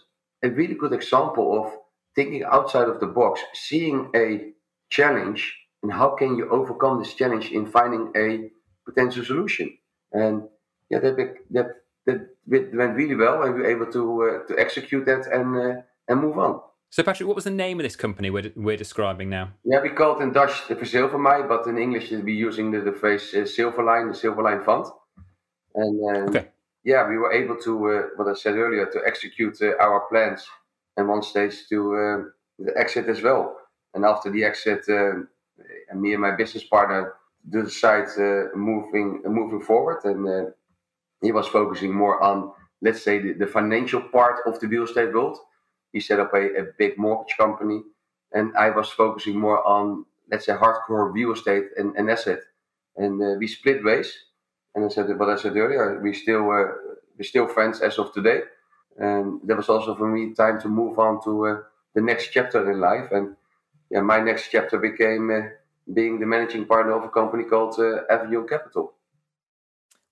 a 0.43 0.51
really 0.51 0.75
good 0.75 0.93
example 0.93 1.47
of 1.65 1.73
thinking 2.15 2.45
outside 2.45 2.89
of 2.89 3.01
the 3.01 3.07
box, 3.07 3.41
seeing 3.55 4.11
a 4.15 4.53
challenge, 4.91 5.57
and 5.83 5.93
how 5.93 6.11
can 6.11 6.37
you 6.37 6.49
overcome 6.51 6.99
this 6.99 7.15
challenge 7.15 7.51
in 7.53 7.67
finding 7.67 8.11
a 8.17 8.51
potential 8.89 9.25
solution. 9.25 9.77
And 10.13 10.49
yeah, 10.91 11.01
that 11.01 11.17
that 11.51 11.67
that 12.07 12.21
went 12.49 12.97
really 12.97 13.15
well, 13.15 13.43
and 13.43 13.55
we 13.55 13.61
were 13.61 13.71
able 13.71 13.93
to 13.93 14.23
uh, 14.23 14.47
to 14.49 14.59
execute 14.59 15.05
that 15.07 15.27
and 15.27 15.57
uh, 15.57 15.83
and 16.09 16.21
move 16.21 16.39
on. 16.39 16.61
So, 16.91 17.03
Patrick, 17.03 17.27
what 17.27 17.35
was 17.35 17.45
the 17.45 17.51
name 17.51 17.79
of 17.79 17.85
this 17.85 17.97
company 17.97 18.31
we're, 18.31 18.51
we're 18.57 18.79
describing 18.79 19.29
now? 19.29 19.51
Yeah, 19.63 19.83
we 19.83 19.91
call 19.91 20.19
it 20.19 20.23
in 20.23 20.33
Dutch 20.33 20.69
the 20.69 20.75
Verzilvermij, 20.75 21.47
but 21.47 21.67
in 21.67 21.77
English 21.77 22.11
we're 22.11 22.29
using 22.29 22.71
the, 22.71 22.81
the 22.81 22.93
phrase 22.93 23.35
uh, 23.35 23.41
Silverline, 23.41 24.11
the 24.11 24.19
Silverline 24.19 24.65
Fund. 24.65 24.87
And 25.75 26.17
um, 26.17 26.29
okay. 26.31 26.49
yeah, 26.85 27.07
we 27.07 27.19
were 27.19 27.33
able 27.33 27.57
to, 27.57 27.91
uh, 27.91 28.03
what 28.17 28.29
I 28.29 28.35
said 28.35 28.57
earlier, 28.57 28.87
to 28.87 29.03
execute 29.07 29.61
uh, 29.61 29.77
our 29.79 30.09
plans 30.09 30.47
and 30.97 31.09
one 31.09 31.23
stage 31.23 31.69
to 31.69 31.95
uh, 31.95 32.23
the 32.59 32.73
exit 32.79 33.07
as 33.09 33.21
well. 33.21 33.57
And 33.93 34.07
after 34.07 34.31
the 34.31 34.45
exit, 34.45 34.89
uh, 34.89 35.25
me 35.95 36.15
and 36.15 36.23
my 36.23 36.31
business 36.31 36.65
partner 36.65 37.15
decide 37.49 38.09
uh, 38.19 38.57
moving 38.57 39.23
moving 39.27 39.61
forward 39.61 40.05
and 40.05 40.53
he 41.23 41.33
was 41.33 41.47
focusing 41.49 41.95
more 41.95 42.23
on, 42.23 42.53
let's 42.83 43.03
say, 43.03 43.19
the, 43.19 43.33
the 43.33 43.47
financial 43.47 44.01
part 44.03 44.41
of 44.47 44.61
the 44.61 44.69
real 44.69 44.85
estate 44.85 45.13
world. 45.13 45.39
He 45.93 46.01
set 46.01 46.21
up 46.21 46.33
a, 46.35 46.45
a 46.61 46.65
big 46.79 46.99
mortgage 46.99 47.37
company, 47.37 47.83
and 48.33 48.57
I 48.57 48.71
was 48.71 48.91
focusing 48.91 49.39
more 49.39 49.67
on, 49.67 50.05
let's 50.31 50.47
say, 50.47 50.53
hardcore 50.55 51.13
real 51.13 51.33
estate 51.33 51.67
and, 51.77 51.97
and 51.97 52.11
asset. 52.11 52.41
And 52.97 53.23
uh, 53.23 53.37
we 53.39 53.47
split 53.49 53.85
ways. 53.85 54.13
And 54.75 54.85
I 54.85 54.89
said 54.89 55.19
what 55.19 55.31
I 55.31 55.37
said 55.37 55.57
earlier. 55.57 56.01
We 56.03 56.15
still 56.15 56.43
uh, 56.51 56.73
we're 57.17 57.25
still 57.25 57.49
friends 57.49 57.81
as 57.81 57.99
of 57.99 58.13
today. 58.13 58.43
and 58.99 59.41
that 59.45 59.57
was 59.57 59.69
also 59.69 59.95
for 59.97 60.09
me 60.09 60.35
time 60.35 60.61
to 60.61 60.69
move 60.69 60.99
on 60.99 61.23
to 61.25 61.47
uh, 61.47 61.57
the 61.95 62.03
next 62.03 62.29
chapter 62.33 62.71
in 62.71 62.81
life. 62.81 63.11
And 63.13 63.37
yeah, 63.91 64.03
my 64.03 64.21
next 64.21 64.51
chapter 64.51 64.79
became 64.79 65.31
uh, 65.31 65.49
being 65.93 66.21
the 66.21 66.27
managing 66.27 66.67
partner 66.67 66.95
of 66.95 67.05
a 67.05 67.09
company 67.11 67.45
called 67.45 67.79
uh, 67.79 68.03
Avignon 68.11 68.49
Capital. 68.49 68.95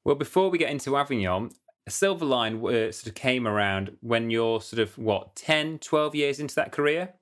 Well, 0.06 0.14
before 0.14 0.50
we 0.50 0.58
get 0.58 0.70
into 0.70 0.96
Avignon, 0.96 1.50
Silverline 1.90 2.62
uh, 2.62 2.92
sort 2.92 3.08
of 3.08 3.14
came 3.16 3.44
around 3.44 3.96
when 4.02 4.30
you're 4.30 4.60
sort 4.60 4.78
of 4.78 4.96
what 4.96 5.34
10, 5.34 5.80
12 5.80 6.14
years 6.14 6.38
into 6.38 6.54
that 6.54 6.70
career. 6.70 7.14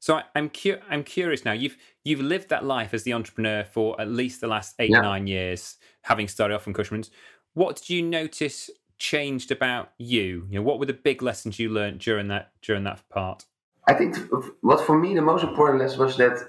So 0.00 0.16
I, 0.16 0.24
am 0.34 0.48
cu- 0.48 0.80
I'm 0.90 1.04
curious 1.04 1.44
now. 1.44 1.52
You've 1.52 1.76
you've 2.02 2.20
lived 2.20 2.48
that 2.48 2.64
life 2.64 2.92
as 2.92 3.04
the 3.04 3.12
entrepreneur 3.12 3.62
for 3.62 4.00
at 4.00 4.08
least 4.08 4.40
the 4.40 4.48
last 4.48 4.74
eight 4.80 4.90
yeah. 4.90 5.00
nine 5.00 5.28
years, 5.28 5.76
having 6.02 6.26
started 6.26 6.56
off 6.56 6.66
in 6.66 6.74
Cushman's. 6.74 7.12
What 7.52 7.76
did 7.76 7.88
you 7.88 8.02
notice 8.02 8.68
changed 8.98 9.52
about 9.52 9.92
you? 9.96 10.48
You 10.50 10.58
know, 10.58 10.62
what 10.62 10.80
were 10.80 10.86
the 10.86 10.92
big 10.92 11.22
lessons 11.22 11.60
you 11.60 11.68
learned 11.68 12.00
during 12.00 12.26
that 12.28 12.50
during 12.62 12.82
that 12.82 13.08
part? 13.10 13.44
I 13.86 13.94
think 13.94 14.16
what 14.60 14.84
for 14.84 14.98
me 14.98 15.14
the 15.14 15.22
most 15.22 15.44
important 15.44 15.80
lesson 15.80 16.00
was 16.00 16.16
that 16.16 16.44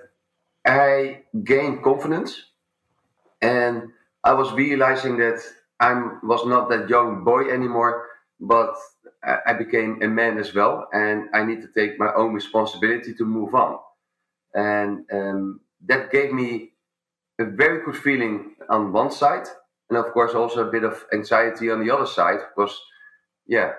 I 0.65 1.25
gained 1.43 1.83
confidence, 1.83 2.41
and 3.39 3.89
I 4.23 4.33
was 4.33 4.51
realizing 4.51 5.17
that 5.17 5.43
I 5.85 5.91
was 6.23 6.43
not 6.53 6.69
that 6.69 6.89
young 6.89 7.23
boy 7.23 7.41
anymore, 7.57 7.93
but 8.39 8.73
I 9.49 9.53
became 9.53 10.01
a 10.01 10.07
man 10.07 10.37
as 10.37 10.53
well, 10.53 10.87
and 10.91 11.29
I 11.33 11.43
need 11.43 11.61
to 11.61 11.69
take 11.79 11.99
my 11.99 12.11
own 12.13 12.33
responsibility 12.33 13.13
to 13.15 13.25
move 13.37 13.53
on. 13.55 13.73
And 14.53 14.91
um, 15.17 15.59
that 15.89 16.11
gave 16.11 16.31
me 16.41 16.49
a 17.39 17.45
very 17.45 17.83
good 17.85 17.97
feeling 17.97 18.55
on 18.69 18.93
one 18.93 19.11
side, 19.11 19.47
and 19.89 19.97
of 19.97 20.11
course 20.13 20.33
also 20.33 20.67
a 20.67 20.71
bit 20.71 20.83
of 20.83 21.05
anxiety 21.13 21.69
on 21.71 21.79
the 21.83 21.93
other 21.95 22.07
side, 22.07 22.39
because 22.49 22.75
yeah, 23.47 23.73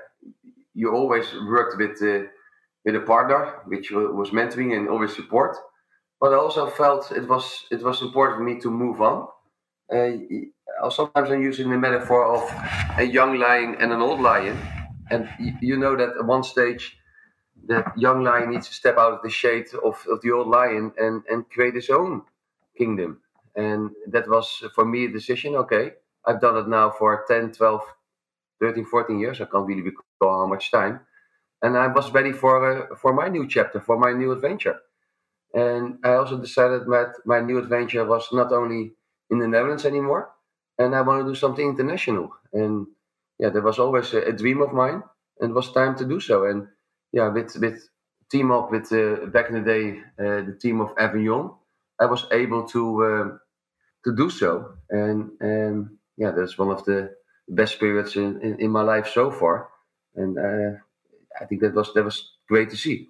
you 0.74 0.92
always 0.92 1.26
worked 1.54 1.76
with 1.78 1.96
uh, 2.02 2.26
with 2.84 2.96
a 2.96 3.04
partner, 3.12 3.40
which 3.66 3.90
was 3.90 4.30
mentoring 4.30 4.76
and 4.76 4.88
always 4.88 5.14
support. 5.16 5.56
But 6.20 6.32
I 6.32 6.36
also 6.36 6.66
felt 6.70 7.12
it 7.12 7.28
was 7.28 7.46
it 7.70 7.82
was 7.82 8.02
important 8.02 8.38
for 8.38 8.44
me 8.44 8.60
to 8.60 8.70
move 8.70 9.00
on. 9.00 9.18
Uh, 9.92 10.12
sometimes 10.90 11.30
I'm 11.30 11.42
using 11.42 11.70
the 11.70 11.78
metaphor 11.78 12.24
of 12.24 12.42
a 12.98 13.04
young 13.04 13.38
lion 13.38 13.76
and 13.80 13.92
an 13.92 14.00
old 14.00 14.20
lion 14.20 14.58
and 15.10 15.28
you 15.60 15.76
know 15.76 15.96
that 15.96 16.16
at 16.18 16.26
one 16.26 16.42
stage 16.42 16.98
that 17.68 17.96
young 17.96 18.22
lion 18.22 18.50
needs 18.50 18.68
to 18.68 18.74
step 18.74 18.96
out 18.98 19.12
of 19.12 19.22
the 19.22 19.30
shade 19.30 19.66
of, 19.84 20.04
of 20.10 20.20
the 20.22 20.30
old 20.30 20.48
lion 20.48 20.92
and, 20.98 21.22
and 21.28 21.48
create 21.50 21.74
his 21.74 21.90
own 21.90 22.22
kingdom. 22.76 23.20
And 23.54 23.90
that 24.08 24.28
was 24.28 24.62
for 24.74 24.84
me 24.84 25.06
a 25.06 25.10
decision. 25.10 25.54
Okay, 25.56 25.92
I've 26.24 26.40
done 26.40 26.56
it 26.58 26.68
now 26.68 26.90
for 26.90 27.24
10, 27.26 27.52
12, 27.52 27.80
13, 28.60 28.84
14 28.84 29.18
years. 29.18 29.40
I 29.40 29.46
can't 29.46 29.66
really 29.66 29.82
recall 29.82 30.40
how 30.40 30.46
much 30.46 30.70
time. 30.70 31.00
And 31.62 31.76
I 31.76 31.86
was 31.86 32.12
ready 32.12 32.32
for 32.32 32.92
uh, 32.92 32.96
for 32.96 33.12
my 33.14 33.28
new 33.28 33.48
chapter, 33.48 33.80
for 33.80 33.98
my 33.98 34.12
new 34.12 34.32
adventure. 34.32 34.78
And 35.54 35.98
I 36.04 36.14
also 36.14 36.38
decided 36.38 36.82
that 36.82 37.14
my 37.24 37.40
new 37.40 37.58
adventure 37.58 38.04
was 38.04 38.28
not 38.32 38.52
only 38.52 38.92
in 39.30 39.38
the 39.38 39.48
Netherlands 39.48 39.86
anymore, 39.86 40.30
and 40.78 40.94
I 40.94 41.00
want 41.02 41.24
to 41.24 41.30
do 41.30 41.34
something 41.34 41.68
international. 41.68 42.30
And 42.52 42.86
yeah, 43.38 43.50
that 43.50 43.62
was 43.62 43.78
always 43.78 44.12
a, 44.14 44.22
a, 44.22 44.32
dream 44.32 44.60
of 44.62 44.72
mine, 44.72 45.02
and 45.40 45.50
it 45.50 45.54
was 45.54 45.72
time 45.72 45.96
to 45.96 46.04
do 46.04 46.20
so. 46.20 46.44
And 46.44 46.68
yeah, 47.12 47.28
with 47.28 47.56
with 47.56 47.88
team 48.30 48.50
up 48.50 48.70
with 48.70 48.92
uh, 48.92 49.26
back 49.26 49.48
in 49.48 49.54
the 49.54 49.60
day 49.60 49.98
uh, 50.18 50.42
the 50.42 50.58
team 50.60 50.80
of 50.80 50.92
Avignon, 50.98 51.52
I 52.00 52.06
was 52.06 52.26
able 52.32 52.66
to 52.68 53.04
uh, 53.04 53.28
to 54.04 54.16
do 54.16 54.30
so. 54.30 54.74
And 54.90 55.30
and 55.40 55.98
yeah, 56.16 56.30
that's 56.30 56.58
one 56.58 56.70
of 56.70 56.84
the 56.84 57.14
best 57.48 57.78
periods 57.78 58.16
in, 58.16 58.40
in, 58.42 58.60
in 58.60 58.70
my 58.70 58.82
life 58.82 59.08
so 59.12 59.30
far. 59.30 59.68
And 60.14 60.38
uh, 60.38 60.78
I 61.40 61.44
think 61.44 61.60
that 61.60 61.74
was 61.74 61.92
that 61.94 62.04
was 62.04 62.32
great 62.48 62.70
to 62.70 62.76
see. 62.76 63.08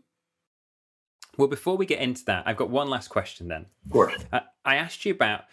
Well, 1.36 1.48
before 1.48 1.76
we 1.76 1.84
get 1.84 2.00
into 2.00 2.24
that, 2.24 2.44
I've 2.46 2.56
got 2.56 2.70
one 2.70 2.88
last 2.88 3.08
question. 3.08 3.48
Then, 3.48 3.66
of 3.84 3.92
course, 3.92 4.14
uh, 4.32 4.40
I 4.64 4.76
asked 4.76 5.04
you 5.04 5.12
about 5.12 5.44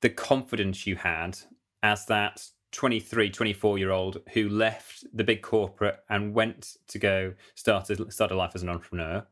the 0.00 0.08
confidence 0.10 0.86
you 0.86 0.96
had 0.96 1.38
as 1.82 2.06
that 2.06 2.46
23, 2.72 3.30
24 3.30 3.78
year 3.78 3.90
old 3.90 4.20
who 4.32 4.48
left 4.48 5.04
the 5.12 5.24
big 5.24 5.42
corporate 5.42 5.98
and 6.10 6.34
went 6.34 6.76
to 6.88 6.98
go 6.98 7.34
start 7.54 7.88
a, 7.90 8.10
start 8.10 8.30
a 8.30 8.36
life 8.36 8.52
as 8.54 8.62
an 8.62 8.68
entrepreneur. 8.68 9.26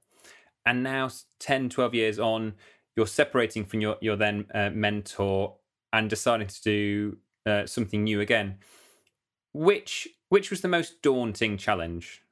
And 0.66 0.82
now, 0.82 1.10
10, 1.40 1.68
12 1.68 1.94
years 1.94 2.18
on, 2.18 2.54
you're 2.96 3.06
separating 3.06 3.64
from 3.64 3.80
your, 3.80 3.96
your 4.00 4.16
then 4.16 4.46
uh, 4.54 4.70
mentor 4.70 5.56
and 5.92 6.08
deciding 6.08 6.46
to 6.46 6.62
do 6.62 7.16
uh, 7.44 7.66
something 7.66 8.04
new 8.04 8.20
again. 8.20 8.58
Which 9.52 10.08
which 10.28 10.50
was 10.50 10.62
the 10.62 10.68
most 10.68 11.00
daunting 11.02 11.56
challenge? 11.58 12.22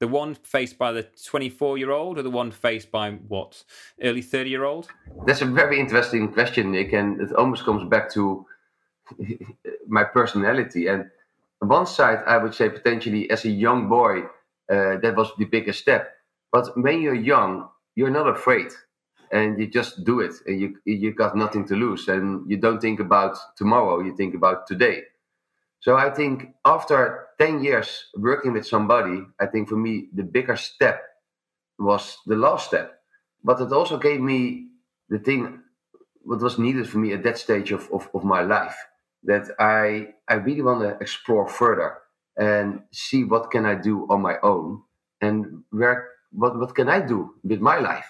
The 0.00 0.08
one 0.08 0.34
faced 0.34 0.76
by 0.76 0.92
the 0.92 1.04
24 1.24 1.78
year 1.78 1.90
old 1.90 2.18
or 2.18 2.22
the 2.22 2.30
one 2.30 2.50
faced 2.50 2.90
by 2.90 3.12
what, 3.12 3.62
early 4.02 4.20
30 4.20 4.50
year 4.50 4.64
old? 4.64 4.88
That's 5.26 5.42
a 5.42 5.46
very 5.46 5.78
interesting 5.78 6.32
question, 6.32 6.72
Nick. 6.72 6.92
And 6.92 7.20
it 7.20 7.32
almost 7.32 7.64
comes 7.64 7.88
back 7.88 8.10
to 8.14 8.44
my 9.88 10.04
personality. 10.04 10.86
And 10.88 11.10
on 11.62 11.68
one 11.68 11.86
side, 11.86 12.22
I 12.26 12.38
would 12.38 12.54
say 12.54 12.68
potentially 12.68 13.30
as 13.30 13.44
a 13.44 13.50
young 13.50 13.88
boy, 13.88 14.22
uh, 14.70 14.98
that 15.02 15.14
was 15.16 15.32
the 15.38 15.44
biggest 15.44 15.80
step. 15.80 16.12
But 16.52 16.76
when 16.80 17.02
you're 17.02 17.14
young, 17.14 17.68
you're 17.94 18.10
not 18.10 18.28
afraid, 18.28 18.68
and 19.32 19.58
you 19.58 19.66
just 19.66 20.04
do 20.04 20.20
it, 20.20 20.34
and 20.46 20.60
you 20.60 20.76
you 20.84 21.12
got 21.12 21.36
nothing 21.36 21.66
to 21.68 21.74
lose, 21.76 22.08
and 22.08 22.48
you 22.50 22.56
don't 22.56 22.80
think 22.80 23.00
about 23.00 23.36
tomorrow. 23.56 24.00
You 24.00 24.14
think 24.16 24.34
about 24.34 24.66
today. 24.66 25.02
So 25.80 25.96
I 25.96 26.10
think 26.10 26.54
after 26.64 27.28
ten 27.38 27.62
years 27.62 28.06
working 28.16 28.52
with 28.54 28.66
somebody, 28.66 29.22
I 29.40 29.46
think 29.46 29.68
for 29.68 29.76
me 29.76 30.08
the 30.14 30.24
bigger 30.24 30.56
step 30.56 31.02
was 31.78 32.18
the 32.26 32.36
last 32.36 32.68
step. 32.68 33.00
But 33.44 33.60
it 33.60 33.72
also 33.72 33.98
gave 33.98 34.20
me 34.20 34.68
the 35.08 35.18
thing 35.18 35.60
what 36.22 36.40
was 36.40 36.58
needed 36.58 36.88
for 36.88 36.98
me 36.98 37.12
at 37.12 37.22
that 37.22 37.38
stage 37.38 37.72
of, 37.72 37.88
of, 37.92 38.08
of 38.14 38.24
my 38.24 38.42
life 38.42 38.76
that 39.26 39.50
I 39.58 40.14
I 40.28 40.34
really 40.34 40.62
want 40.62 40.80
to 40.80 40.96
explore 41.00 41.48
further 41.48 41.98
and 42.36 42.82
see 42.92 43.24
what 43.24 43.50
can 43.50 43.66
I 43.66 43.74
do 43.74 44.06
on 44.10 44.20
my 44.22 44.36
own 44.42 44.82
and 45.20 45.62
where 45.70 46.08
what 46.32 46.58
what 46.58 46.74
can 46.74 46.88
I 46.88 47.00
do 47.00 47.34
with 47.44 47.60
my 47.60 47.78
life 47.78 48.06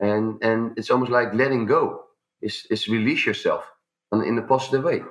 and 0.00 0.42
and 0.42 0.76
it's 0.78 0.90
almost 0.90 1.10
like 1.10 1.34
letting 1.34 1.66
go 1.66 2.04
is 2.42 2.66
is 2.70 2.88
release 2.88 3.26
yourself 3.26 3.64
in, 4.12 4.22
in 4.24 4.38
a 4.38 4.42
positive 4.42 4.84
way. 4.84 5.02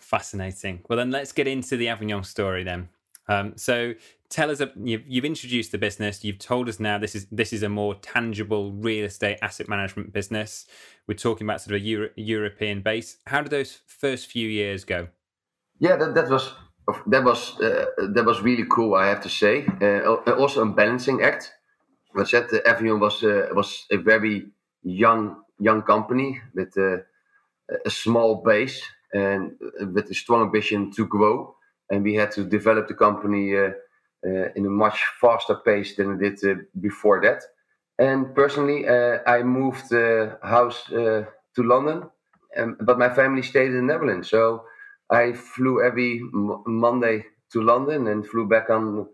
Fascinating. 0.00 0.80
Well, 0.88 0.98
then 0.98 1.10
let's 1.10 1.32
get 1.32 1.46
into 1.46 1.76
the 1.76 1.88
Avignon 1.88 2.24
story 2.24 2.64
then. 2.64 2.88
Um, 3.28 3.54
so 3.56 3.94
tell 4.28 4.50
us, 4.50 4.60
you've, 4.76 5.02
you've, 5.06 5.24
introduced 5.24 5.72
the 5.72 5.78
business. 5.78 6.24
You've 6.24 6.38
told 6.38 6.68
us 6.68 6.78
now 6.78 6.98
this 6.98 7.14
is 7.14 7.26
this 7.30 7.52
is 7.52 7.62
a 7.62 7.68
more 7.68 7.94
tangible 7.94 8.72
real 8.72 9.04
estate 9.04 9.38
asset 9.42 9.68
management 9.68 10.12
business. 10.12 10.66
We're 11.06 11.14
talking 11.14 11.46
about 11.46 11.60
sort 11.60 11.76
of 11.76 11.82
a 11.82 11.84
Euro- 11.84 12.10
European 12.16 12.82
base. 12.82 13.18
How 13.26 13.40
did 13.42 13.50
those 13.50 13.80
first 13.86 14.26
few 14.26 14.48
years 14.48 14.84
go? 14.84 15.08
Yeah, 15.78 15.96
that, 15.96 16.14
that 16.14 16.28
was 16.28 16.52
that 17.06 17.24
was 17.24 17.58
uh, 17.60 17.86
that 18.14 18.24
was 18.24 18.42
really 18.42 18.66
cool. 18.68 18.94
I 18.94 19.06
have 19.06 19.22
to 19.22 19.28
say. 19.28 19.66
Uh, 19.80 20.14
also 20.32 20.62
a 20.62 20.66
balancing 20.66 21.22
act. 21.22 21.52
I 22.16 22.24
said 22.24 22.46
uh, 22.52 22.58
Avignon 22.66 23.00
was 23.00 23.22
uh, 23.22 23.48
was 23.52 23.86
a 23.90 23.96
very 23.96 24.46
young 24.82 25.36
young 25.58 25.82
company 25.82 26.40
with 26.54 26.76
uh, 26.76 26.98
a 27.86 27.90
small 27.90 28.42
base 28.42 28.82
and 29.12 29.52
with 29.94 30.10
a 30.10 30.14
strong 30.14 30.42
ambition 30.42 30.90
to 30.92 31.06
grow 31.06 31.54
and 31.90 32.02
we 32.04 32.14
had 32.14 32.30
to 32.32 32.44
develop 32.44 32.88
the 32.88 32.94
company 32.94 33.56
uh, 33.56 33.70
uh, 34.26 34.48
in 34.56 34.66
a 34.66 34.70
much 34.70 35.04
faster 35.20 35.56
pace 35.56 35.96
than 35.96 36.22
it 36.22 36.40
did 36.40 36.58
uh, 36.58 36.62
before 36.80 37.20
that. 37.22 37.42
And 37.98 38.34
personally, 38.34 38.88
I 38.88 39.42
moved 39.44 39.88
the 39.90 40.38
house 40.42 40.84
to 40.86 41.26
London, 41.58 42.10
um, 42.56 42.76
but 42.80 42.98
my 42.98 43.08
family 43.10 43.42
stayed 43.42 43.68
in 43.68 43.76
the 43.86 43.92
Netherlands. 43.92 44.30
So 44.30 44.64
I 45.10 45.32
flew 45.32 45.82
every 45.84 46.18
m- 46.34 46.62
Monday 46.66 47.26
to 47.52 47.62
London 47.62 48.08
and 48.08 48.26
flew 48.26 48.48
back 48.48 48.70
on 48.70 49.08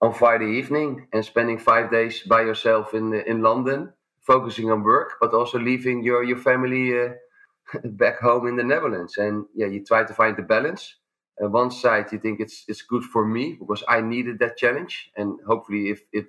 on 0.00 0.12
Friday 0.12 0.58
evening 0.58 1.06
and 1.12 1.24
spending 1.24 1.58
five 1.58 1.90
days 1.90 2.22
by 2.22 2.42
yourself 2.42 2.94
in 2.94 3.14
in 3.14 3.42
London, 3.42 3.92
focusing 4.26 4.70
on 4.70 4.82
work, 4.82 5.12
but 5.20 5.32
also 5.32 5.58
leaving 5.58 6.02
your 6.02 6.22
your 6.24 6.38
family 6.38 6.84
uh, 6.98 7.10
back 7.84 8.20
home 8.20 8.46
in 8.48 8.56
the 8.56 8.64
Netherlands. 8.64 9.16
And 9.18 9.46
yeah, 9.54 9.66
you 9.66 9.84
try 9.84 10.04
to 10.04 10.14
find 10.14 10.36
the 10.36 10.42
balance 10.42 10.96
uh, 11.42 11.48
one 11.48 11.70
side 11.70 12.12
you 12.12 12.18
think 12.18 12.40
it's 12.40 12.64
it's 12.68 12.82
good 12.82 13.04
for 13.04 13.26
me 13.26 13.56
because 13.58 13.82
I 13.88 14.00
needed 14.00 14.38
that 14.40 14.56
challenge, 14.56 15.10
and 15.16 15.38
hopefully 15.46 15.90
if 15.90 16.02
it 16.12 16.26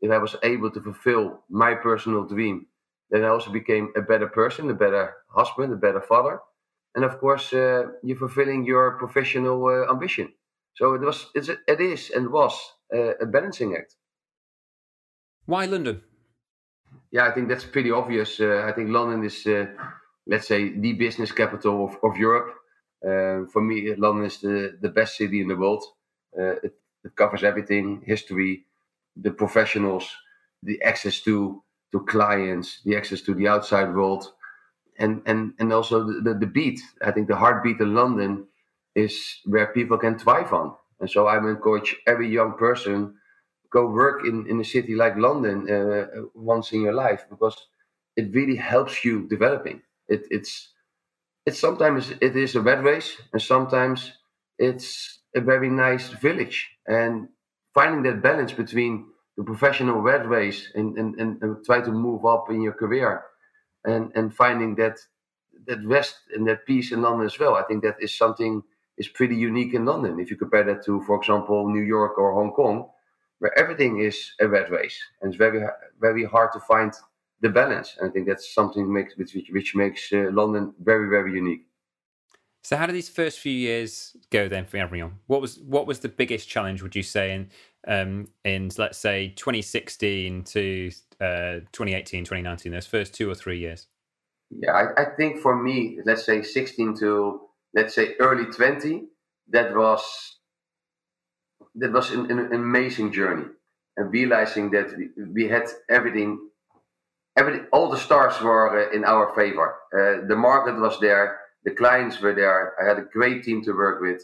if 0.00 0.10
I 0.10 0.18
was 0.18 0.36
able 0.42 0.70
to 0.70 0.80
fulfill 0.80 1.44
my 1.48 1.74
personal 1.74 2.24
dream, 2.26 2.66
then 3.10 3.24
I 3.24 3.28
also 3.28 3.50
became 3.50 3.92
a 3.96 4.02
better 4.02 4.28
person, 4.28 4.70
a 4.70 4.74
better 4.74 5.14
husband, 5.30 5.72
a 5.72 5.76
better 5.76 6.00
father, 6.00 6.40
and 6.94 7.04
of 7.04 7.18
course 7.18 7.52
uh, 7.52 7.84
you're 8.02 8.16
fulfilling 8.18 8.64
your 8.64 8.98
professional 8.98 9.58
uh, 9.66 9.90
ambition. 9.90 10.32
So 10.74 10.94
it 10.94 11.00
was 11.00 11.30
it's, 11.34 11.48
it 11.48 11.80
is 11.80 12.10
and 12.10 12.30
was 12.30 12.54
uh, 12.94 13.16
a 13.18 13.26
balancing 13.26 13.74
act. 13.76 13.96
Why 15.46 15.64
London? 15.66 16.02
Yeah, 17.10 17.26
I 17.26 17.32
think 17.32 17.48
that's 17.48 17.64
pretty 17.64 17.90
obvious. 17.90 18.40
Uh, 18.40 18.64
I 18.66 18.72
think 18.72 18.90
London 18.90 19.24
is, 19.24 19.46
uh, 19.46 19.66
let's 20.26 20.46
say, 20.48 20.70
the 20.78 20.92
business 20.94 21.32
capital 21.32 21.84
of, 21.86 21.96
of 22.02 22.16
Europe. 22.16 22.54
Uh, 23.04 23.46
for 23.52 23.60
me, 23.62 23.94
London 23.96 24.24
is 24.26 24.38
the, 24.40 24.76
the 24.80 24.88
best 24.88 25.16
city 25.16 25.40
in 25.40 25.48
the 25.48 25.56
world. 25.56 25.84
Uh, 26.38 26.56
it, 26.62 26.74
it 27.04 27.16
covers 27.16 27.44
everything: 27.44 28.02
history, 28.04 28.64
the 29.16 29.30
professionals, 29.30 30.10
the 30.62 30.80
access 30.82 31.20
to 31.22 31.62
to 31.92 32.00
clients, 32.06 32.82
the 32.84 32.96
access 32.96 33.20
to 33.22 33.34
the 33.34 33.48
outside 33.48 33.94
world, 33.94 34.32
and 34.98 35.22
and 35.26 35.54
and 35.58 35.72
also 35.72 36.04
the, 36.04 36.20
the, 36.22 36.34
the 36.34 36.46
beat. 36.46 36.80
I 37.02 37.12
think 37.12 37.28
the 37.28 37.36
heartbeat 37.36 37.80
in 37.80 37.94
London 37.94 38.46
is 38.94 39.40
where 39.44 39.68
people 39.68 39.98
can 39.98 40.18
thrive 40.18 40.52
on. 40.52 40.74
And 41.00 41.10
so 41.10 41.26
I 41.26 41.36
encourage 41.38 41.96
every 42.06 42.28
young 42.28 42.54
person 42.54 43.16
go 43.70 43.86
work 43.90 44.24
in, 44.26 44.46
in 44.48 44.60
a 44.60 44.64
city 44.64 44.94
like 44.94 45.16
London 45.16 45.68
uh, 45.70 46.06
once 46.34 46.72
in 46.72 46.82
your 46.82 46.94
life 46.94 47.26
because 47.30 47.56
it 48.16 48.34
really 48.34 48.56
helps 48.56 49.04
you 49.04 49.28
developing. 49.28 49.82
It, 50.08 50.22
it's 50.30 50.72
it's 51.46 51.60
sometimes 51.60 52.12
it 52.20 52.36
is 52.36 52.54
a 52.54 52.60
red 52.60 52.82
race 52.84 53.16
and 53.32 53.40
sometimes 53.40 54.12
it's 54.58 55.20
a 55.34 55.40
very 55.40 55.70
nice 55.70 56.08
village 56.08 56.70
and 56.86 57.28
finding 57.74 58.02
that 58.02 58.22
balance 58.22 58.52
between 58.52 59.06
the 59.36 59.44
professional 59.44 60.00
red 60.00 60.26
race 60.26 60.70
and, 60.74 60.96
and, 60.98 61.14
and, 61.20 61.42
and 61.42 61.64
try 61.64 61.80
to 61.80 61.92
move 61.92 62.24
up 62.24 62.50
in 62.50 62.62
your 62.62 62.72
career 62.72 63.22
and, 63.84 64.12
and 64.14 64.34
finding 64.34 64.74
that 64.76 64.98
that 65.66 65.84
rest 65.84 66.16
and 66.34 66.46
that 66.46 66.64
peace 66.66 66.92
in 66.92 67.02
London 67.02 67.26
as 67.26 67.38
well. 67.38 67.54
I 67.56 67.62
think 67.62 67.82
that 67.82 67.96
is 68.00 68.16
something 68.16 68.62
is 68.98 69.08
pretty 69.08 69.36
unique 69.36 69.74
in 69.74 69.84
London. 69.84 70.20
If 70.20 70.30
you 70.30 70.36
compare 70.36 70.64
that 70.64 70.84
to, 70.86 71.02
for 71.02 71.16
example, 71.16 71.68
New 71.68 71.82
York 71.82 72.18
or 72.18 72.32
Hong 72.34 72.52
Kong, 72.52 72.88
where 73.40 73.56
everything 73.58 73.98
is 74.00 74.32
a 74.40 74.48
red 74.48 74.70
race 74.70 74.98
and 75.20 75.30
it's 75.30 75.38
very 75.38 75.62
very 76.00 76.24
hard 76.24 76.52
to 76.52 76.60
find 76.60 76.92
the 77.40 77.48
balance. 77.48 77.96
And 77.98 78.10
I 78.10 78.12
think 78.12 78.26
that's 78.26 78.52
something 78.52 78.92
makes 78.92 79.16
which 79.16 79.36
which 79.50 79.74
makes 79.74 80.12
uh, 80.12 80.30
London 80.32 80.74
very 80.82 81.08
very 81.08 81.32
unique. 81.32 81.66
So 82.62 82.76
how 82.76 82.86
did 82.86 82.96
these 82.96 83.08
first 83.08 83.38
few 83.38 83.52
years 83.52 84.16
go 84.30 84.48
then 84.48 84.64
for 84.64 84.78
Avignon? 84.78 85.20
What 85.28 85.40
was 85.40 85.58
what 85.60 85.86
was 85.86 86.00
the 86.00 86.08
biggest 86.08 86.48
challenge 86.48 86.82
would 86.82 86.96
you 86.96 87.02
say 87.02 87.32
in 87.32 87.50
um, 87.86 88.28
in 88.44 88.70
let's 88.76 88.98
say 88.98 89.28
2016 89.36 90.42
to 90.44 90.90
uh, 91.20 91.60
2018, 91.72 92.24
2019, 92.24 92.72
those 92.72 92.86
first 92.86 93.14
two 93.14 93.30
or 93.30 93.34
three 93.34 93.58
years? 93.60 93.86
Yeah, 94.50 94.72
I, 94.72 95.02
I 95.02 95.04
think 95.16 95.40
for 95.40 95.56
me, 95.56 95.98
let's 96.04 96.24
say 96.24 96.42
16 96.42 96.96
to 96.98 97.40
let's 97.74 97.94
say 97.94 98.14
early 98.18 98.46
20, 98.46 99.04
that 99.50 99.76
was 99.76 100.38
that 101.76 101.92
was 101.92 102.10
an, 102.10 102.30
an 102.30 102.52
amazing 102.52 103.12
journey. 103.12 103.46
And 103.96 104.12
realizing 104.12 104.70
that 104.72 104.88
we, 104.96 105.24
we 105.24 105.48
had 105.48 105.68
everything, 105.88 106.50
everything, 107.36 107.66
all 107.72 107.90
the 107.90 107.98
stars 107.98 108.40
were 108.40 108.88
uh, 108.88 108.96
in 108.96 109.04
our 109.04 109.34
favor. 109.34 109.76
Uh, 109.92 110.26
the 110.26 110.36
market 110.36 110.78
was 110.78 110.98
there, 111.00 111.38
the 111.64 111.70
clients 111.72 112.20
were 112.20 112.34
there. 112.34 112.74
I 112.80 112.88
had 112.88 112.98
a 112.98 113.08
great 113.12 113.44
team 113.44 113.62
to 113.64 113.72
work 113.72 114.00
with, 114.00 114.22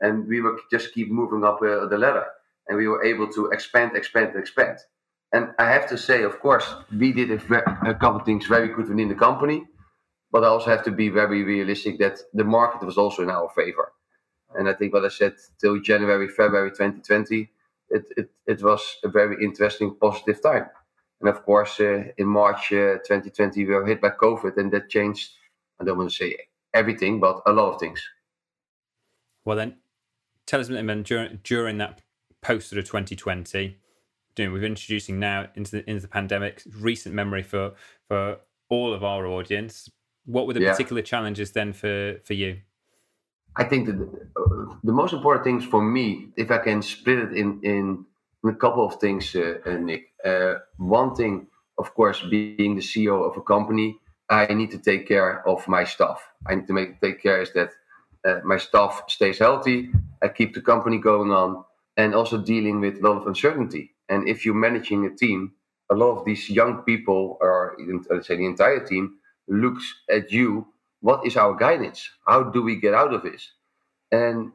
and 0.00 0.26
we 0.26 0.40
were 0.40 0.58
just 0.70 0.94
keep 0.94 1.10
moving 1.10 1.44
up 1.44 1.60
uh, 1.62 1.86
the 1.86 1.98
ladder. 1.98 2.26
And 2.68 2.78
we 2.78 2.88
were 2.88 3.04
able 3.04 3.30
to 3.32 3.46
expand, 3.50 3.96
expand, 3.96 4.36
expand. 4.36 4.78
And 5.32 5.48
I 5.58 5.68
have 5.68 5.88
to 5.88 5.98
say, 5.98 6.22
of 6.22 6.40
course, 6.40 6.66
we 6.96 7.12
did 7.12 7.30
a, 7.30 7.90
a 7.90 7.94
couple 7.94 8.20
things 8.20 8.46
very 8.46 8.68
good 8.68 8.88
within 8.88 9.08
the 9.08 9.14
company, 9.14 9.66
but 10.30 10.44
I 10.44 10.46
also 10.46 10.70
have 10.70 10.84
to 10.84 10.92
be 10.92 11.08
very 11.08 11.42
realistic 11.42 11.98
that 11.98 12.20
the 12.32 12.44
market 12.44 12.86
was 12.86 12.96
also 12.96 13.22
in 13.22 13.30
our 13.30 13.50
favor. 13.54 13.92
And 14.56 14.68
I 14.68 14.72
think 14.74 14.92
what 14.92 15.04
I 15.04 15.08
said 15.08 15.34
till 15.60 15.80
January, 15.80 16.28
February 16.28 16.70
2020, 16.70 17.50
it, 17.90 18.04
it, 18.16 18.30
it 18.46 18.62
was 18.62 18.80
a 19.02 19.08
very 19.08 19.44
interesting, 19.44 19.96
positive 20.00 20.40
time. 20.40 20.66
And 21.24 21.34
of 21.34 21.42
course, 21.42 21.80
uh, 21.80 22.04
in 22.18 22.26
March 22.26 22.70
uh, 22.70 23.00
2020, 23.06 23.64
we 23.64 23.74
were 23.74 23.86
hit 23.86 24.02
by 24.02 24.10
COVID, 24.10 24.58
and 24.58 24.70
that 24.72 24.90
changed, 24.90 25.30
I 25.80 25.84
don't 25.84 25.96
want 25.96 26.10
to 26.10 26.14
say 26.14 26.36
everything, 26.74 27.18
but 27.18 27.40
a 27.46 27.52
lot 27.52 27.72
of 27.72 27.80
things. 27.80 28.06
Well, 29.46 29.56
then, 29.56 29.76
tell 30.44 30.60
us 30.60 30.68
a 30.68 30.72
little 30.72 30.86
bit 30.86 31.02
during, 31.04 31.40
during 31.42 31.78
that 31.78 32.02
post 32.42 32.74
of 32.74 32.84
2020, 32.84 33.78
doing 34.34 34.52
we're 34.52 34.64
introducing 34.64 35.18
now 35.18 35.48
into 35.54 35.70
the, 35.70 35.88
into 35.88 36.02
the 36.02 36.08
pandemic, 36.08 36.62
recent 36.78 37.14
memory 37.14 37.42
for, 37.42 37.72
for 38.06 38.36
all 38.68 38.92
of 38.92 39.02
our 39.02 39.24
audience. 39.24 39.88
What 40.26 40.46
were 40.46 40.52
the 40.52 40.60
yeah. 40.60 40.72
particular 40.72 41.00
challenges 41.00 41.52
then 41.52 41.72
for, 41.72 42.18
for 42.22 42.34
you? 42.34 42.58
I 43.56 43.64
think 43.64 43.86
that 43.86 43.98
the, 43.98 44.78
the, 44.84 44.92
most 44.92 45.14
important 45.14 45.44
things 45.44 45.64
for 45.64 45.80
me, 45.80 46.28
if 46.36 46.50
I 46.50 46.58
can 46.58 46.82
split 46.82 47.18
it 47.18 47.32
in, 47.32 47.60
in 47.62 48.04
a 48.44 48.54
couple 48.54 48.86
of 48.86 49.00
things, 49.00 49.34
uh, 49.34 49.58
uh, 49.66 49.72
Nick. 49.72 50.12
Uh, 50.24 50.54
one 50.76 51.14
thing, 51.14 51.46
of 51.78 51.94
course, 51.94 52.22
being 52.22 52.76
the 52.76 52.82
CEO 52.82 53.28
of 53.28 53.36
a 53.36 53.42
company, 53.42 53.98
I 54.28 54.52
need 54.54 54.70
to 54.72 54.78
take 54.78 55.08
care 55.08 55.46
of 55.46 55.66
my 55.68 55.84
staff. 55.84 56.22
I 56.46 56.54
need 56.54 56.66
to 56.66 56.72
make 56.72 57.00
take 57.00 57.22
care 57.22 57.42
is 57.42 57.52
that 57.52 57.70
uh, 58.26 58.40
my 58.44 58.58
staff 58.58 59.04
stays 59.08 59.38
healthy. 59.38 59.90
I 60.22 60.28
keep 60.28 60.54
the 60.54 60.62
company 60.62 60.98
going 60.98 61.30
on, 61.30 61.64
and 61.96 62.14
also 62.14 62.38
dealing 62.38 62.80
with 62.80 62.98
a 62.98 63.00
lot 63.00 63.16
of 63.16 63.26
uncertainty. 63.26 63.94
And 64.08 64.28
if 64.28 64.44
you're 64.44 64.54
managing 64.54 65.06
a 65.06 65.14
team, 65.14 65.52
a 65.90 65.94
lot 65.94 66.18
of 66.18 66.24
these 66.24 66.48
young 66.48 66.82
people, 66.82 67.38
or 67.40 67.76
let's 68.10 68.26
say 68.26 68.36
the 68.36 68.46
entire 68.46 68.84
team, 68.86 69.16
looks 69.48 69.84
at 70.10 70.32
you 70.32 70.66
what 71.04 71.26
is 71.26 71.36
our 71.36 71.54
guidance? 71.54 72.08
How 72.26 72.44
do 72.44 72.62
we 72.62 72.76
get 72.76 72.94
out 72.94 73.12
of 73.12 73.22
this? 73.22 73.52
And 74.10 74.52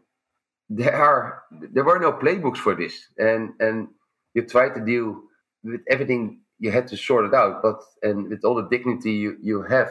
there 0.70 0.96
are 0.96 1.44
there 1.52 1.86
were 1.86 2.00
no 2.00 2.14
playbooks 2.14 2.58
for 2.60 2.76
this, 2.76 2.96
and 3.18 3.54
and 3.60 3.90
you 4.36 4.44
try 4.46 4.70
to 4.70 4.86
deal 4.86 5.22
with 5.64 5.82
everything 5.90 6.42
you 6.60 6.72
had 6.72 6.88
to 6.90 6.98
sort 6.98 7.26
it 7.26 7.34
out, 7.36 7.62
but 7.64 7.80
and 8.04 8.30
with 8.30 8.44
all 8.46 8.56
the 8.56 8.70
dignity 8.70 9.14
you, 9.14 9.38
you 9.42 9.64
have 9.64 9.90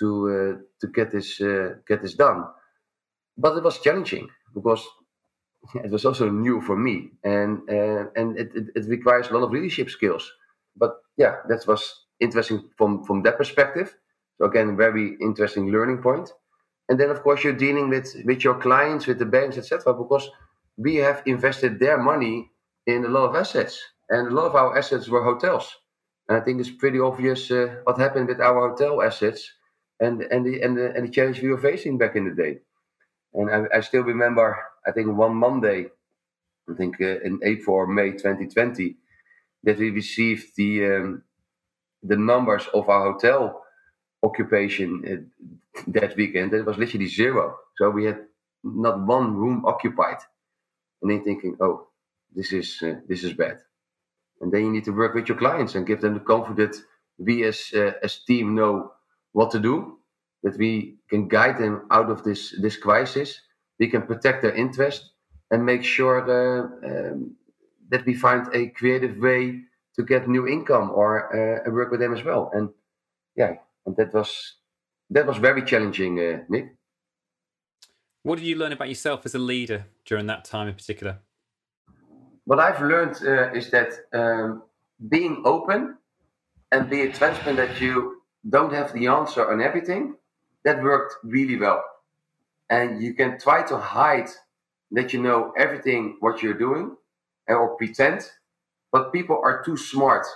to 0.00 0.08
uh, 0.28 0.62
to 0.82 0.88
get 0.92 1.12
this 1.12 1.40
uh, 1.40 1.76
get 1.88 2.02
this 2.02 2.14
done. 2.14 2.44
But 3.38 3.56
it 3.58 3.64
was 3.64 3.80
challenging 3.80 4.28
because 4.54 4.86
it 5.74 5.90
was 5.90 6.04
also 6.04 6.30
new 6.30 6.60
for 6.60 6.76
me, 6.76 7.10
and 7.24 7.60
uh, 7.70 8.06
and 8.16 8.38
it, 8.38 8.50
it, 8.54 8.66
it 8.76 8.86
requires 8.88 9.28
a 9.30 9.34
lot 9.34 9.44
of 9.44 9.52
leadership 9.52 9.90
skills. 9.90 10.30
But 10.76 10.92
yeah, 11.18 11.36
that 11.48 11.66
was 11.66 12.06
interesting 12.20 12.70
from 12.78 13.04
from 13.04 13.22
that 13.24 13.38
perspective. 13.38 13.94
So 14.38 14.46
again, 14.46 14.76
very 14.76 15.16
interesting 15.22 15.70
learning 15.72 16.02
point. 16.02 16.30
And 16.90 16.98
then 16.98 17.10
of 17.10 17.22
course 17.22 17.44
you're 17.44 17.64
dealing 17.66 17.88
with 17.88 18.14
with 18.26 18.44
your 18.44 18.58
clients, 18.58 19.06
with 19.06 19.20
the 19.20 19.24
banks, 19.24 19.56
etc. 19.56 19.94
Because 19.94 20.28
we 20.76 20.96
have 20.96 21.22
invested 21.24 21.78
their 21.78 21.96
money 21.96 22.50
in 22.86 23.04
a 23.04 23.08
lot 23.08 23.30
of 23.30 23.36
assets, 23.36 23.80
and 24.08 24.26
a 24.26 24.34
lot 24.34 24.46
of 24.46 24.56
our 24.56 24.76
assets 24.76 25.08
were 25.08 25.22
hotels. 25.24 25.72
And 26.28 26.36
I 26.36 26.40
think 26.44 26.60
it's 26.60 26.70
pretty 26.82 26.98
obvious 26.98 27.50
uh, 27.50 27.76
what 27.84 27.98
happened 27.98 28.28
with 28.28 28.40
our 28.40 28.68
hotel 28.68 29.02
assets 29.02 29.52
and 30.00 30.22
and 30.22 30.44
the 30.44 30.60
and 30.62 30.76
the, 30.76 30.92
and 30.96 31.06
the 31.06 31.12
challenge 31.12 31.40
we 31.40 31.50
were 31.50 31.58
facing 31.70 31.96
back 31.96 32.16
in 32.16 32.28
the 32.28 32.34
day. 32.34 32.58
And 33.34 33.48
I, 33.48 33.78
I 33.78 33.80
still 33.80 34.02
remember, 34.02 34.58
I 34.84 34.90
think 34.90 35.16
one 35.16 35.36
Monday, 35.36 35.86
I 36.68 36.74
think 36.74 37.00
uh, 37.00 37.20
in 37.22 37.38
April 37.44 37.76
or 37.76 37.86
May 37.86 38.10
2020, 38.12 38.96
that 39.62 39.78
we 39.78 39.90
received 39.90 40.56
the 40.56 40.86
um, 40.86 41.22
the 42.02 42.16
numbers 42.16 42.66
of 42.74 42.88
our 42.88 43.12
hotel 43.12 43.62
occupation 44.22 45.02
uh, 45.06 45.82
that 45.88 46.16
weekend. 46.16 46.52
It 46.52 46.66
was 46.66 46.78
literally 46.78 47.06
zero. 47.08 47.56
So 47.76 47.90
we 47.90 48.04
had 48.04 48.20
not 48.62 49.06
one 49.06 49.34
room 49.34 49.64
occupied. 49.64 50.18
And 51.02 51.10
then 51.10 51.24
thinking, 51.24 51.56
oh, 51.60 51.88
this 52.34 52.52
is 52.52 52.82
uh, 52.82 52.96
this 53.08 53.24
is 53.24 53.32
bad. 53.32 53.58
And 54.40 54.52
then 54.52 54.64
you 54.64 54.70
need 54.70 54.84
to 54.84 54.92
work 54.92 55.14
with 55.14 55.28
your 55.28 55.38
clients 55.38 55.74
and 55.74 55.86
give 55.86 56.00
them 56.00 56.14
the 56.14 56.20
comfort 56.20 56.56
that 56.56 56.76
we 57.18 57.44
as 57.44 57.70
uh, 57.74 57.92
as 58.02 58.24
team 58.24 58.54
know 58.54 58.92
what 59.32 59.50
to 59.52 59.60
do, 59.60 59.98
that 60.42 60.56
we 60.58 60.96
can 61.08 61.28
guide 61.28 61.58
them 61.58 61.86
out 61.90 62.10
of 62.10 62.22
this 62.22 62.54
this 62.60 62.76
crisis. 62.76 63.40
We 63.78 63.88
can 63.88 64.02
protect 64.02 64.42
their 64.42 64.54
interest 64.54 65.10
and 65.50 65.64
make 65.64 65.84
sure 65.84 66.20
uh, 66.20 66.86
um, 66.86 67.36
that 67.88 68.04
we 68.04 68.14
find 68.14 68.46
a 68.54 68.68
creative 68.68 69.16
way 69.16 69.62
to 69.96 70.02
get 70.04 70.28
new 70.28 70.46
income 70.46 70.90
or 70.90 71.62
work 71.66 71.90
with 71.90 72.00
them 72.00 72.12
as 72.12 72.22
well. 72.22 72.50
And 72.54 72.68
yeah, 73.36 73.54
and 73.86 73.96
that 73.96 74.12
was 74.14 74.56
that 75.10 75.26
was 75.26 75.38
very 75.38 75.62
challenging, 75.64 76.18
uh, 76.18 76.44
Nick. 76.48 76.76
What 78.22 78.36
did 78.38 78.46
you 78.46 78.56
learn 78.56 78.72
about 78.72 78.88
yourself 78.88 79.22
as 79.24 79.34
a 79.34 79.38
leader 79.38 79.86
during 80.04 80.26
that 80.26 80.44
time 80.44 80.68
in 80.68 80.74
particular? 80.74 81.18
What 82.44 82.60
I've 82.60 82.80
learned 82.80 83.16
uh, 83.26 83.52
is 83.52 83.70
that 83.70 83.92
um, 84.12 84.62
being 85.08 85.42
open 85.44 85.96
and 86.70 86.90
being 86.90 87.12
transparent 87.12 87.56
that 87.56 87.80
you 87.80 88.22
don't 88.48 88.72
have 88.72 88.92
the 88.92 89.06
answer 89.06 89.50
on 89.50 89.60
everything, 89.60 90.16
that 90.64 90.82
worked 90.82 91.14
really 91.24 91.56
well. 91.56 91.82
And 92.68 93.02
you 93.02 93.14
can 93.14 93.38
try 93.38 93.66
to 93.66 93.78
hide 93.78 94.28
that 94.92 95.12
you 95.12 95.22
know 95.22 95.52
everything 95.56 96.16
what 96.20 96.42
you're 96.42 96.58
doing 96.58 96.96
or 97.48 97.76
pretend, 97.76 98.30
but 98.92 99.12
people 99.12 99.40
are 99.42 99.62
too 99.64 99.76
smart 99.76 100.26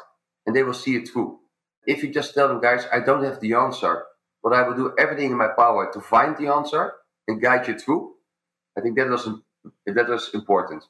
and 0.46 0.54
they 0.54 0.62
will 0.62 0.74
see 0.74 0.96
it 0.96 1.08
through. 1.08 1.38
If 1.86 2.02
you 2.02 2.12
just 2.12 2.34
tell 2.34 2.48
them, 2.48 2.60
guys, 2.60 2.86
I 2.92 3.00
don't 3.00 3.24
have 3.24 3.40
the 3.40 3.54
answer, 3.54 4.04
but 4.42 4.52
I 4.52 4.66
will 4.66 4.76
do 4.76 4.94
everything 4.98 5.30
in 5.30 5.36
my 5.38 5.48
power 5.48 5.90
to 5.92 6.00
find 6.00 6.36
the 6.36 6.52
answer 6.52 6.92
and 7.28 7.40
guide 7.40 7.68
you 7.68 7.78
through, 7.78 8.14
I 8.76 8.80
think 8.80 8.96
that 8.96 9.08
was 9.08 9.28
that 9.86 10.08
was 10.08 10.30
important. 10.34 10.84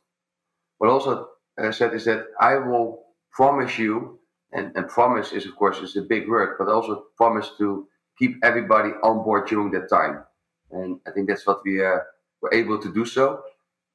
What 0.79 0.91
also 0.91 1.29
uh, 1.61 1.71
said 1.71 1.95
is 1.95 2.05
that 2.07 2.27
I 2.41 2.57
will 2.57 3.05
promise 3.33 3.79
you, 3.79 4.19
and, 4.53 4.73
and 4.77 4.89
promise 4.89 5.33
is 5.33 5.47
of 5.47 5.55
course 5.57 5.79
is 5.79 5.97
a 5.97 6.03
big 6.03 6.29
word, 6.29 6.57
but 6.59 6.69
also 6.69 7.05
promise 7.17 7.51
to 7.59 7.87
keep 8.19 8.37
everybody 8.43 8.91
on 9.03 9.25
board 9.25 9.49
during 9.49 9.71
that 9.73 9.89
time. 9.89 10.25
And 10.71 11.01
I 11.07 11.11
think 11.11 11.29
that's 11.29 11.47
what 11.47 11.61
we 11.65 11.85
uh, 11.85 11.99
were 12.41 12.53
able 12.53 12.81
to 12.81 12.93
do 12.93 13.05
so. 13.05 13.43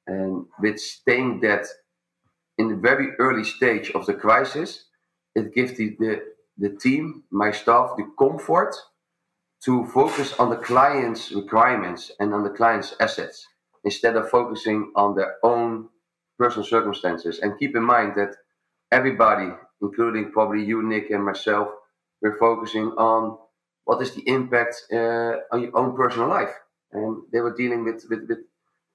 And 0.06 0.46
with 0.58 0.80
staying 0.80 1.40
that 1.40 1.66
in 2.58 2.68
the 2.68 2.76
very 2.76 3.10
early 3.18 3.44
stage 3.44 3.90
of 3.90 4.06
the 4.06 4.14
crisis, 4.14 4.84
it 5.34 5.54
gives 5.54 5.76
the, 5.76 5.96
the, 5.98 6.22
the 6.58 6.70
team, 6.70 7.24
my 7.30 7.50
staff, 7.50 7.92
the 7.96 8.10
comfort 8.18 8.74
to 9.64 9.86
focus 9.86 10.34
on 10.38 10.50
the 10.50 10.56
client's 10.56 11.32
requirements 11.32 12.10
and 12.18 12.32
on 12.32 12.42
the 12.44 12.50
client's 12.50 12.94
assets 13.00 13.46
instead 13.84 14.16
of 14.16 14.30
focusing 14.30 14.92
on 14.96 15.14
their 15.14 15.36
own 15.42 15.88
personal 16.38 16.66
circumstances. 16.66 17.38
And 17.40 17.58
keep 17.58 17.76
in 17.76 17.82
mind 17.84 18.12
that 18.16 18.36
everybody, 18.90 19.50
including 19.82 20.32
probably 20.32 20.64
you, 20.64 20.82
Nick, 20.82 21.10
and 21.10 21.24
myself, 21.24 21.68
we're 22.22 22.38
focusing 22.38 22.86
on 22.98 23.38
what 23.84 24.02
is 24.02 24.14
the 24.14 24.22
impact 24.26 24.76
uh, 24.92 25.36
on 25.52 25.62
your 25.62 25.76
own 25.76 25.96
personal 25.96 26.28
life. 26.28 26.54
And 26.92 27.22
they 27.32 27.40
were 27.40 27.54
dealing 27.54 27.84
with, 27.84 28.04
with, 28.08 28.28
with 28.28 28.38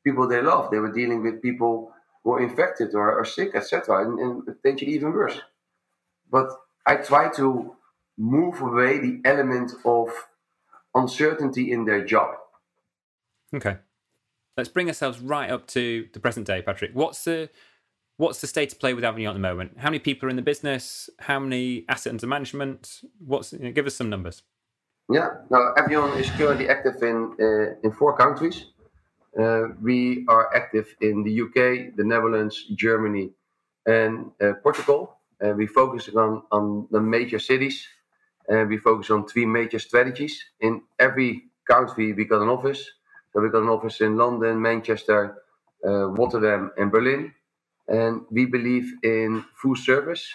people 0.03 0.27
they 0.27 0.41
love. 0.41 0.71
They 0.71 0.79
were 0.79 0.91
dealing 0.91 1.23
with 1.23 1.41
people 1.41 1.91
who 2.23 2.33
are 2.33 2.41
infected 2.41 2.93
or 2.95 3.19
are 3.19 3.25
sick, 3.25 3.51
etc., 3.55 4.05
and, 4.05 4.19
and 4.19 4.45
potentially 4.45 4.93
even 4.93 5.13
worse. 5.13 5.39
But 6.29 6.49
I 6.85 6.95
try 6.95 7.29
to 7.35 7.75
move 8.17 8.61
away 8.61 8.99
the 8.99 9.21
element 9.25 9.73
of 9.83 10.09
uncertainty 10.93 11.71
in 11.71 11.85
their 11.85 12.05
job. 12.05 12.35
Okay. 13.53 13.77
Let's 14.57 14.69
bring 14.69 14.87
ourselves 14.87 15.19
right 15.19 15.49
up 15.49 15.67
to 15.67 16.07
the 16.13 16.19
present 16.19 16.47
day, 16.47 16.61
Patrick. 16.61 16.91
What's 16.93 17.23
the 17.25 17.49
what's 18.17 18.39
the 18.39 18.47
state 18.47 18.71
of 18.71 18.79
play 18.79 18.93
with 18.93 19.03
Avignon 19.03 19.31
at 19.31 19.33
the 19.33 19.39
moment? 19.39 19.77
How 19.77 19.89
many 19.89 19.99
people 19.99 20.27
are 20.27 20.29
in 20.29 20.37
the 20.37 20.41
business? 20.41 21.09
How 21.19 21.39
many 21.39 21.83
assets 21.89 22.11
under 22.11 22.27
management? 22.27 23.01
What's 23.19 23.51
you 23.51 23.59
know, 23.59 23.71
give 23.71 23.85
us 23.85 23.95
some 23.95 24.09
numbers. 24.09 24.43
Yeah, 25.09 25.29
now 25.49 25.73
Avignon 25.77 26.17
is 26.17 26.29
currently 26.31 26.69
active 26.69 27.03
in 27.03 27.35
uh, 27.39 27.75
in 27.83 27.91
four 27.91 28.15
countries. 28.15 28.65
Uh, 29.37 29.67
we 29.81 30.25
are 30.29 30.55
active 30.55 30.95
in 31.01 31.23
the 31.23 31.41
UK, 31.41 31.95
the 31.97 32.05
Netherlands, 32.05 32.65
Germany, 32.75 33.31
and 33.85 34.31
uh, 34.41 34.53
Portugal. 34.63 35.14
Uh, 35.43 35.53
we 35.53 35.67
focus 35.67 36.09
on 36.15 36.43
on 36.51 36.87
the 36.91 37.01
major 37.01 37.39
cities. 37.39 37.87
and 38.49 38.69
we 38.69 38.77
focus 38.77 39.09
on 39.11 39.25
three 39.27 39.45
major 39.45 39.79
strategies. 39.79 40.35
In 40.61 40.81
every 40.99 41.31
country, 41.67 42.13
we 42.13 42.25
got 42.25 42.41
an 42.41 42.49
office. 42.49 42.81
So 43.33 43.41
we 43.41 43.49
got 43.49 43.63
an 43.63 43.69
office 43.69 44.01
in 44.01 44.17
London, 44.17 44.61
Manchester, 44.61 45.21
uh, 45.85 46.07
Rotterdam, 46.19 46.71
and 46.77 46.91
Berlin. 46.91 47.33
And 47.87 48.21
we 48.31 48.45
believe 48.45 48.87
in 49.03 49.45
full 49.61 49.75
service. 49.75 50.25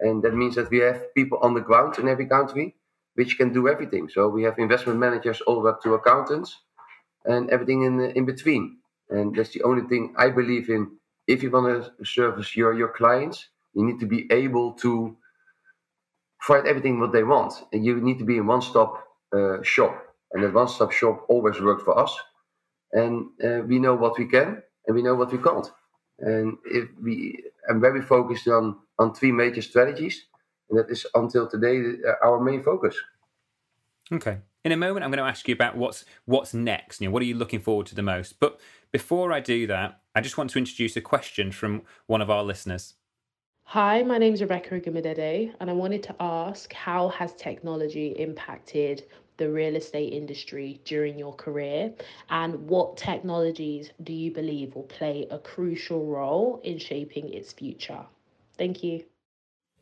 And 0.00 0.22
that 0.24 0.34
means 0.34 0.54
that 0.56 0.70
we 0.70 0.78
have 0.78 1.14
people 1.14 1.38
on 1.42 1.54
the 1.54 1.60
ground 1.60 1.98
in 1.98 2.08
every 2.08 2.26
country 2.26 2.76
which 3.14 3.38
can 3.38 3.52
do 3.52 3.68
everything. 3.68 4.08
So 4.08 4.28
we 4.28 4.42
have 4.44 4.58
investment 4.58 4.98
managers 4.98 5.40
all 5.42 5.56
the 5.56 5.60
way 5.62 5.70
up 5.70 5.82
to 5.82 5.94
accountants 5.94 6.60
and 7.26 7.50
everything 7.50 7.84
in, 7.84 8.00
in 8.00 8.24
between. 8.26 8.78
And 9.10 9.34
that's 9.36 9.50
the 9.50 9.62
only 9.62 9.82
thing 9.88 10.14
I 10.18 10.30
believe 10.30 10.70
in. 10.70 10.98
If 11.26 11.42
you 11.42 11.50
want 11.50 11.66
to 11.98 12.04
service 12.06 12.56
your, 12.56 12.74
your 12.74 12.88
clients, 12.88 13.48
you 13.74 13.84
need 13.84 14.00
to 14.00 14.06
be 14.06 14.26
able 14.30 14.72
to 14.74 15.16
provide 16.40 16.66
everything 16.68 17.00
what 17.00 17.12
they 17.12 17.24
want. 17.24 17.54
And 17.72 17.84
you 17.84 18.00
need 18.00 18.18
to 18.18 18.24
be 18.24 18.38
a 18.38 18.42
one 18.42 18.62
stop 18.62 19.04
uh, 19.32 19.62
shop. 19.62 20.00
And 20.32 20.42
that 20.42 20.52
one 20.52 20.68
stop 20.68 20.92
shop 20.92 21.24
always 21.28 21.60
worked 21.60 21.82
for 21.82 21.98
us 21.98 22.16
and 22.94 23.26
uh, 23.44 23.60
we 23.66 23.78
know 23.78 23.94
what 23.94 24.18
we 24.18 24.26
can 24.26 24.62
and 24.86 24.96
we 24.96 25.02
know 25.02 25.14
what 25.14 25.32
we 25.32 25.38
can't. 25.38 25.70
And 26.20 26.56
if 26.64 26.88
we, 27.02 27.42
I'm 27.68 27.80
very 27.80 28.00
focused 28.00 28.48
on 28.48 28.78
on 28.98 29.12
three 29.12 29.32
major 29.32 29.60
strategies, 29.60 30.26
and 30.70 30.78
that 30.78 30.90
is 30.90 31.04
until 31.14 31.48
today 31.48 31.80
uh, 32.08 32.26
our 32.26 32.40
main 32.40 32.62
focus. 32.62 32.96
Okay. 34.12 34.38
In 34.64 34.72
a 34.72 34.76
moment, 34.76 35.04
I'm 35.04 35.10
going 35.10 35.22
to 35.22 35.28
ask 35.28 35.46
you 35.48 35.54
about 35.54 35.76
what's 35.76 36.04
what's 36.24 36.54
next. 36.54 37.00
You 37.00 37.08
know, 37.08 37.12
what 37.12 37.20
are 37.22 37.26
you 37.26 37.34
looking 37.34 37.60
forward 37.60 37.86
to 37.86 37.94
the 37.94 38.02
most? 38.02 38.38
But 38.38 38.60
before 38.92 39.32
I 39.32 39.40
do 39.40 39.66
that, 39.66 40.00
I 40.14 40.20
just 40.20 40.38
want 40.38 40.50
to 40.50 40.58
introduce 40.58 40.96
a 40.96 41.00
question 41.00 41.50
from 41.50 41.82
one 42.06 42.22
of 42.22 42.30
our 42.30 42.44
listeners. 42.44 42.94
Hi, 43.66 44.02
my 44.02 44.18
name 44.18 44.34
is 44.34 44.40
Rebecca 44.40 44.80
Ugumadede, 44.80 45.52
and 45.58 45.68
I 45.68 45.72
wanted 45.72 46.02
to 46.04 46.14
ask 46.20 46.72
how 46.72 47.08
has 47.08 47.34
technology 47.34 48.14
impacted 48.18 49.04
the 49.36 49.50
real 49.50 49.74
estate 49.74 50.12
industry 50.12 50.80
during 50.84 51.18
your 51.18 51.34
career? 51.34 51.92
And 52.30 52.68
what 52.68 52.96
technologies 52.96 53.90
do 54.04 54.12
you 54.12 54.30
believe 54.30 54.76
will 54.76 54.84
play 54.84 55.26
a 55.30 55.38
crucial 55.38 56.06
role 56.06 56.60
in 56.62 56.78
shaping 56.78 57.32
its 57.32 57.52
future? 57.52 58.04
Thank 58.56 58.84
you. 58.84 59.04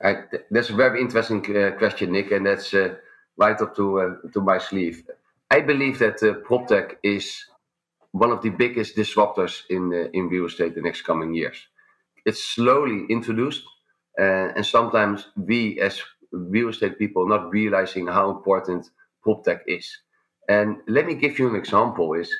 Uh, 0.02 0.14
that's 0.50 0.70
a 0.70 0.74
very 0.74 1.00
interesting 1.00 1.44
uh, 1.54 1.72
question, 1.72 2.12
Nick, 2.12 2.30
and 2.30 2.46
that's 2.46 2.72
uh, 2.72 2.94
right 3.36 3.60
up 3.60 3.76
to 3.76 4.00
uh, 4.00 4.28
to 4.32 4.40
my 4.40 4.58
sleeve. 4.58 5.04
I 5.50 5.60
believe 5.60 5.98
that 5.98 6.22
uh, 6.22 6.34
PropTech 6.48 6.96
is 7.02 7.44
one 8.12 8.30
of 8.30 8.40
the 8.42 8.50
biggest 8.50 8.96
disruptors 8.96 9.62
in 9.68 9.92
uh, 9.92 10.08
in 10.12 10.28
real 10.28 10.46
estate 10.46 10.74
the 10.74 10.80
next 10.80 11.02
coming 11.02 11.34
years. 11.34 11.68
It's 12.24 12.44
slowly 12.44 13.06
introduced, 13.10 13.64
uh, 14.20 14.52
and 14.56 14.64
sometimes 14.66 15.28
we 15.36 15.80
as 15.80 16.00
real 16.32 16.68
estate 16.70 16.98
people 16.98 17.28
not 17.28 17.50
realizing 17.50 18.06
how 18.06 18.30
important 18.30 18.90
PropTech 19.26 19.60
is. 19.66 19.86
And 20.48 20.78
let 20.88 21.06
me 21.06 21.14
give 21.14 21.38
you 21.38 21.48
an 21.48 21.56
example 21.56 22.14
is 22.14 22.32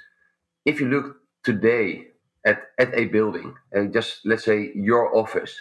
if 0.64 0.81
you 0.81 0.88
look 0.88 1.16
today 1.45 2.09
at, 2.45 2.62
at 2.79 2.95
a 2.95 3.07
building 3.07 3.55
and 3.73 3.92
just 3.92 4.21
let's 4.25 4.45
say 4.45 4.73
your 4.75 5.16
office, 5.16 5.55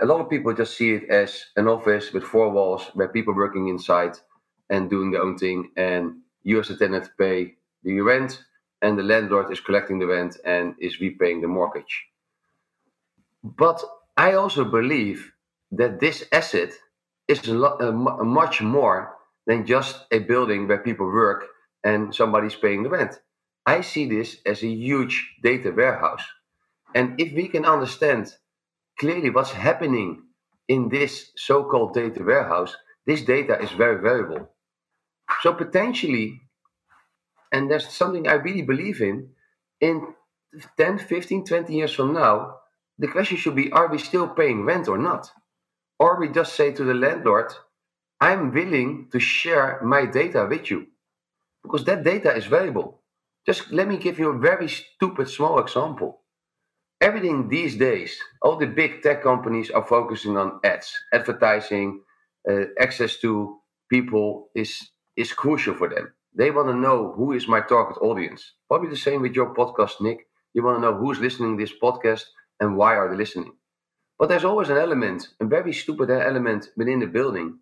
a 0.00 0.06
lot 0.06 0.20
of 0.20 0.30
people 0.30 0.52
just 0.54 0.76
see 0.76 0.92
it 0.94 1.08
as 1.10 1.46
an 1.56 1.68
office 1.68 2.12
with 2.12 2.24
four 2.24 2.50
walls 2.50 2.90
where 2.94 3.08
people 3.08 3.34
working 3.34 3.68
inside 3.68 4.16
and 4.70 4.90
doing 4.90 5.10
their 5.10 5.22
own 5.22 5.38
thing 5.38 5.70
and 5.76 6.16
you 6.42 6.60
as 6.60 6.70
a 6.70 6.76
tenant 6.76 7.10
pay 7.18 7.54
the 7.84 8.00
rent 8.00 8.44
and 8.82 8.98
the 8.98 9.02
landlord 9.02 9.52
is 9.52 9.60
collecting 9.60 9.98
the 9.98 10.06
rent 10.06 10.36
and 10.44 10.74
is 10.80 11.00
repaying 11.00 11.40
the 11.40 11.48
mortgage. 11.48 12.06
But 13.42 13.82
I 14.16 14.34
also 14.34 14.64
believe 14.64 15.32
that 15.72 16.00
this 16.00 16.24
asset 16.32 16.72
is 17.28 17.46
a 17.48 17.54
lot, 17.54 17.80
much 18.24 18.62
more 18.62 19.16
than 19.46 19.66
just 19.66 20.06
a 20.12 20.18
building 20.20 20.68
where 20.68 20.78
people 20.78 21.06
work 21.06 21.46
and 21.82 22.14
somebody's 22.14 22.54
paying 22.54 22.82
the 22.82 22.90
rent. 22.90 23.20
I 23.66 23.80
see 23.80 24.08
this 24.08 24.38
as 24.46 24.62
a 24.62 24.68
huge 24.68 25.34
data 25.42 25.72
warehouse. 25.72 26.24
And 26.94 27.20
if 27.20 27.32
we 27.32 27.48
can 27.48 27.64
understand 27.64 28.34
clearly 28.98 29.30
what's 29.30 29.52
happening 29.52 30.22
in 30.68 30.88
this 30.88 31.32
so 31.36 31.64
called 31.64 31.94
data 31.94 32.22
warehouse, 32.22 32.76
this 33.06 33.22
data 33.22 33.60
is 33.60 33.70
very 33.72 34.00
valuable. 34.00 34.50
So 35.40 35.54
potentially, 35.54 36.40
and 37.50 37.70
there's 37.70 37.88
something 37.88 38.28
I 38.28 38.34
really 38.34 38.62
believe 38.62 39.00
in, 39.00 39.30
in 39.80 40.14
10, 40.76 40.98
15, 40.98 41.44
20 41.44 41.74
years 41.74 41.94
from 41.94 42.12
now, 42.12 42.56
the 43.02 43.08
question 43.08 43.36
should 43.38 43.56
be 43.56 43.72
are 43.72 43.88
we 43.88 43.98
still 43.98 44.28
paying 44.28 44.64
rent 44.64 44.88
or 44.88 44.98
not? 44.98 45.30
Or 45.98 46.20
we 46.20 46.28
just 46.28 46.54
say 46.56 46.72
to 46.72 46.84
the 46.84 46.94
landlord, 46.94 47.52
I'm 48.20 48.52
willing 48.52 49.08
to 49.12 49.20
share 49.20 49.80
my 49.84 50.06
data 50.06 50.46
with 50.50 50.70
you 50.70 50.88
because 51.62 51.84
that 51.86 52.04
data 52.04 52.34
is 52.36 52.46
valuable. 52.46 53.02
Just 53.46 53.72
let 53.72 53.88
me 53.88 53.96
give 53.98 54.18
you 54.18 54.30
a 54.30 54.38
very 54.38 54.68
stupid 54.68 55.28
small 55.28 55.58
example. 55.60 56.22
Everything 57.00 57.48
these 57.48 57.76
days, 57.76 58.18
all 58.42 58.56
the 58.56 58.66
big 58.66 59.02
tech 59.02 59.22
companies 59.22 59.70
are 59.70 59.84
focusing 59.84 60.36
on 60.38 60.60
ads, 60.64 60.92
advertising, 61.12 62.02
uh, 62.50 62.64
access 62.80 63.18
to 63.20 63.58
people 63.90 64.48
is 64.54 64.90
is 65.16 65.32
crucial 65.32 65.74
for 65.74 65.88
them. 65.88 66.12
They 66.34 66.50
want 66.50 66.68
to 66.68 66.74
know 66.86 67.12
who 67.16 67.32
is 67.32 67.46
my 67.48 67.60
target 67.60 67.98
audience. 68.00 68.42
Probably 68.68 68.88
the 68.88 68.96
same 69.08 69.20
with 69.22 69.34
your 69.34 69.54
podcast, 69.54 70.00
Nick. 70.00 70.26
You 70.54 70.62
want 70.62 70.78
to 70.78 70.82
know 70.82 70.96
who's 70.96 71.20
listening 71.20 71.58
to 71.58 71.62
this 71.64 71.74
podcast 71.82 72.24
and 72.62 72.78
why 72.78 72.96
are 72.96 73.10
they 73.10 73.18
listening. 73.18 73.54
But 74.18 74.30
there's 74.30 74.44
always 74.44 74.70
an 74.70 74.78
element, 74.78 75.28
a 75.40 75.46
very 75.46 75.72
stupid 75.74 76.10
element 76.10 76.70
within 76.76 77.00
the 77.00 77.06
building 77.08 77.56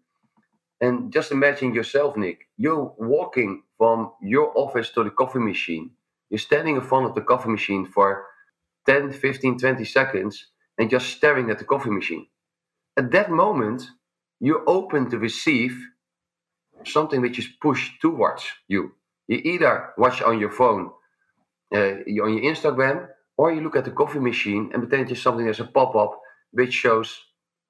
and 0.81 1.13
just 1.13 1.33
imagine 1.33 1.75
yourself, 1.75 2.17
Nick. 2.17 2.49
You're 2.59 2.95
walking 2.99 3.65
from 3.79 4.13
your 4.23 4.53
office 4.57 4.91
to 4.93 5.05
the 5.05 5.11
coffee 5.11 5.41
machine. 5.41 5.93
You're 6.31 6.39
standing 6.41 6.77
in 6.77 6.83
front 6.83 7.07
of 7.07 7.17
the 7.17 7.23
coffee 7.23 7.51
machine 7.51 7.87
for 7.87 8.27
10, 8.87 9.13
15, 9.13 9.59
20 9.59 9.85
seconds 9.87 10.47
and 10.79 10.91
just 10.91 11.09
staring 11.11 11.51
at 11.51 11.59
the 11.59 11.65
coffee 11.65 11.91
machine. 11.91 12.27
At 12.97 13.13
that 13.13 13.31
moment, 13.31 13.85
you're 14.41 14.65
open 14.69 15.11
to 15.11 15.19
receive 15.19 15.79
something 16.87 17.21
which 17.23 17.39
is 17.39 17.49
pushed 17.63 18.01
towards 18.03 18.45
you. 18.69 18.93
You 19.29 19.39
either 19.45 19.93
watch 19.99 20.23
on 20.23 20.41
your 20.41 20.51
phone, 20.53 20.91
uh, 21.75 21.79
on 21.79 22.35
your 22.35 22.55
Instagram, 22.55 23.09
or 23.41 23.51
you 23.51 23.63
look 23.63 23.77
at 23.77 23.87
the 23.87 23.99
coffee 24.01 24.19
machine 24.19 24.71
and 24.71 24.83
potentially 24.83 25.19
something 25.19 25.49
as 25.49 25.61
a 25.61 25.65
pop 25.65 25.97
up 25.97 26.21
which 26.51 26.75
shows 26.75 27.09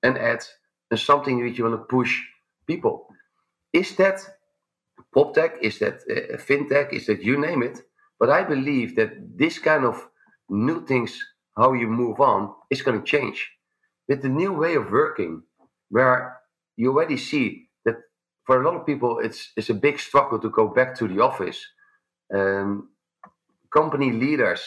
an 0.03 0.17
ad 0.17 0.43
and 0.91 0.99
something 0.99 1.41
which 1.41 1.57
you 1.59 1.65
want 1.65 1.81
to 1.81 1.97
push 1.97 2.13
people. 2.67 3.07
Is 3.73 3.95
that 3.95 4.19
PropTech? 5.15 5.53
Is 5.63 5.79
that 5.79 5.97
uh, 6.11 6.39
fintech? 6.49 6.93
Is 6.93 7.07
that 7.07 7.23
you 7.23 7.39
name 7.39 7.63
it? 7.63 7.83
But 8.19 8.31
I 8.31 8.43
believe 8.43 8.97
that 8.97 9.13
this 9.39 9.61
kind 9.61 9.85
of 9.85 9.97
new 10.49 10.85
things, 10.85 11.13
how 11.57 11.73
you 11.75 11.87
move 11.87 12.19
on, 12.19 12.53
is 12.69 12.83
going 12.83 12.99
to 13.01 13.07
change. 13.07 13.39
With 14.09 14.23
the 14.23 14.29
new 14.29 14.53
way 14.53 14.75
of 14.75 14.91
working, 14.91 15.45
where 15.89 16.37
you 16.77 16.91
already 16.91 17.17
see 17.17 17.69
that 17.85 17.95
for 18.45 18.61
a 18.61 18.65
lot 18.67 18.75
of 18.75 18.87
people, 18.87 19.21
it's 19.21 19.53
it's 19.57 19.71
a 19.71 19.83
big 19.87 20.01
struggle 20.01 20.41
to 20.41 20.51
go 20.51 20.67
back 20.67 20.97
to 20.97 21.07
the 21.07 21.21
office. 21.21 21.61
Um, 22.35 22.89
company 23.73 24.11
leaders 24.11 24.63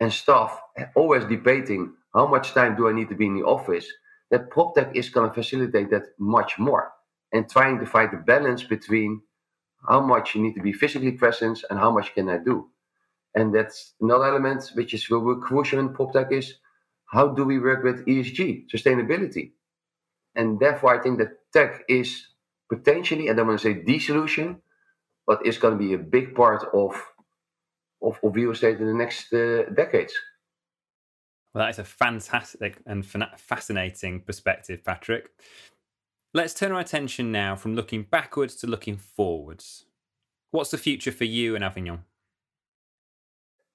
and 0.00 0.12
staff 0.12 0.60
always 0.94 1.24
debating 1.24 1.94
how 2.14 2.26
much 2.26 2.52
time 2.52 2.76
do 2.76 2.88
I 2.88 2.92
need 2.92 3.08
to 3.08 3.14
be 3.14 3.26
in 3.26 3.36
the 3.36 3.44
office, 3.44 3.86
that 4.30 4.50
prop 4.50 4.74
tech 4.74 4.94
is 4.94 5.08
going 5.08 5.28
to 5.28 5.34
facilitate 5.34 5.90
that 5.90 6.04
much 6.18 6.58
more 6.58 6.92
and 7.32 7.48
trying 7.48 7.78
to 7.78 7.86
find 7.86 8.10
the 8.12 8.16
balance 8.16 8.62
between 8.62 9.22
how 9.88 10.00
much 10.00 10.34
you 10.34 10.42
need 10.42 10.54
to 10.54 10.62
be 10.62 10.72
physically 10.72 11.12
present 11.12 11.64
and 11.70 11.78
how 11.78 11.90
much 11.90 12.14
can 12.14 12.28
I 12.28 12.38
do. 12.38 12.68
And 13.34 13.54
that's 13.54 13.94
another 14.00 14.24
element 14.26 14.70
which 14.74 14.94
is 14.94 15.04
very 15.06 15.36
crucial 15.40 15.78
in 15.78 15.94
prop 15.94 16.12
tech 16.12 16.32
is 16.32 16.54
how 17.06 17.28
do 17.28 17.44
we 17.44 17.58
work 17.58 17.84
with 17.84 18.04
ESG, 18.06 18.66
sustainability? 18.74 19.52
And 20.34 20.60
therefore, 20.60 20.98
I 20.98 21.02
think 21.02 21.18
that 21.18 21.38
tech 21.52 21.82
is 21.88 22.26
potentially, 22.68 23.28
and 23.28 23.36
I 23.36 23.36
don't 23.38 23.48
want 23.48 23.60
to 23.60 23.74
say 23.74 23.82
the 23.82 23.98
solution, 23.98 24.60
but 25.26 25.44
it's 25.44 25.58
going 25.58 25.78
to 25.78 25.78
be 25.78 25.94
a 25.94 25.98
big 25.98 26.34
part 26.34 26.64
of, 26.74 26.94
of, 28.02 28.18
of 28.22 28.34
real 28.34 28.52
estate 28.52 28.78
in 28.78 28.86
the 28.86 28.94
next 28.94 29.32
uh, 29.32 29.64
decades. 29.74 30.12
Well, 31.54 31.64
that 31.64 31.70
is 31.70 31.78
a 31.78 31.84
fantastic 31.84 32.78
and 32.86 33.04
fascinating 33.04 34.20
perspective, 34.20 34.84
Patrick. 34.84 35.30
Let's 36.34 36.54
turn 36.54 36.72
our 36.72 36.80
attention 36.80 37.32
now 37.32 37.56
from 37.56 37.74
looking 37.74 38.02
backwards 38.02 38.54
to 38.56 38.66
looking 38.66 38.96
forwards. 38.96 39.86
What's 40.50 40.70
the 40.70 40.78
future 40.78 41.12
for 41.12 41.24
you 41.24 41.54
and 41.54 41.64
Avignon? 41.64 42.04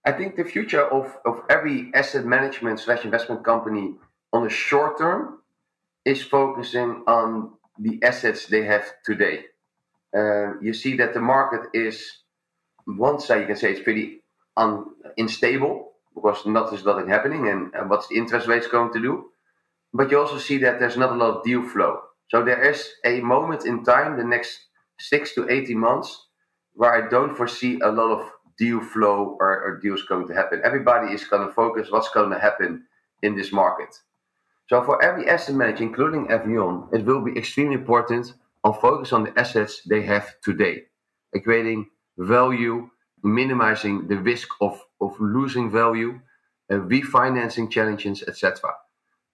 I 0.05 0.11
think 0.11 0.35
the 0.35 0.43
future 0.43 0.83
of, 0.83 1.17
of 1.25 1.43
every 1.49 1.91
asset 1.93 2.25
management 2.25 2.79
slash 2.79 3.05
investment 3.05 3.43
company 3.43 3.95
on 4.33 4.43
the 4.43 4.49
short 4.49 4.97
term 4.97 5.39
is 6.05 6.21
focusing 6.21 7.03
on 7.07 7.53
the 7.79 7.99
assets 8.03 8.47
they 8.47 8.63
have 8.63 8.85
today. 9.05 9.45
Uh, 10.15 10.59
you 10.61 10.73
see 10.73 10.95
that 10.97 11.13
the 11.13 11.21
market 11.21 11.69
is, 11.73 12.19
one 12.85 13.19
side 13.19 13.41
you 13.41 13.47
can 13.47 13.55
say 13.55 13.71
it's 13.71 13.83
pretty 13.83 14.21
un, 14.57 14.85
unstable 15.17 15.93
because 16.15 16.45
not 16.45 16.73
is 16.73 16.85
nothing 16.85 17.07
happening 17.07 17.47
and, 17.47 17.73
and 17.73 17.89
what's 17.89 18.07
the 18.07 18.15
interest 18.15 18.47
rates 18.47 18.67
going 18.67 18.93
to 18.93 19.01
do. 19.01 19.29
But 19.93 20.11
you 20.11 20.19
also 20.19 20.37
see 20.37 20.57
that 20.59 20.79
there's 20.79 20.97
not 20.97 21.11
a 21.11 21.15
lot 21.15 21.37
of 21.37 21.43
deal 21.43 21.67
flow. 21.67 22.01
So 22.29 22.43
there 22.43 22.63
is 22.63 22.89
a 23.05 23.19
moment 23.21 23.65
in 23.65 23.83
time, 23.83 24.17
the 24.17 24.23
next 24.23 24.59
six 24.99 25.35
to 25.35 25.49
18 25.49 25.77
months, 25.77 26.27
where 26.73 26.93
I 26.93 27.09
don't 27.09 27.35
foresee 27.35 27.79
a 27.79 27.89
lot 27.89 28.11
of 28.19 28.31
deal 28.57 28.81
flow 28.81 29.37
or, 29.39 29.63
or 29.63 29.79
deals 29.81 30.03
going 30.03 30.27
to 30.27 30.33
happen. 30.33 30.61
Everybody 30.63 31.13
is 31.13 31.23
going 31.25 31.47
to 31.47 31.53
focus 31.53 31.91
what's 31.91 32.09
going 32.09 32.31
to 32.31 32.39
happen 32.39 32.85
in 33.21 33.35
this 33.35 33.51
market. 33.51 33.95
So 34.69 34.83
for 34.83 35.03
every 35.03 35.29
asset 35.29 35.55
manager, 35.55 35.83
including 35.83 36.31
Avignon, 36.31 36.87
it 36.93 37.05
will 37.05 37.21
be 37.21 37.37
extremely 37.37 37.75
important 37.75 38.33
on 38.63 38.73
focus 38.79 39.11
on 39.11 39.23
the 39.23 39.39
assets 39.39 39.81
they 39.87 40.01
have 40.03 40.33
today, 40.41 40.83
creating 41.43 41.87
value, 42.17 42.89
minimizing 43.23 44.07
the 44.07 44.17
risk 44.17 44.47
of, 44.61 44.81
of 45.01 45.19
losing 45.19 45.71
value, 45.71 46.19
uh, 46.71 46.75
refinancing 46.75 47.69
challenges, 47.69 48.23
etc. 48.23 48.71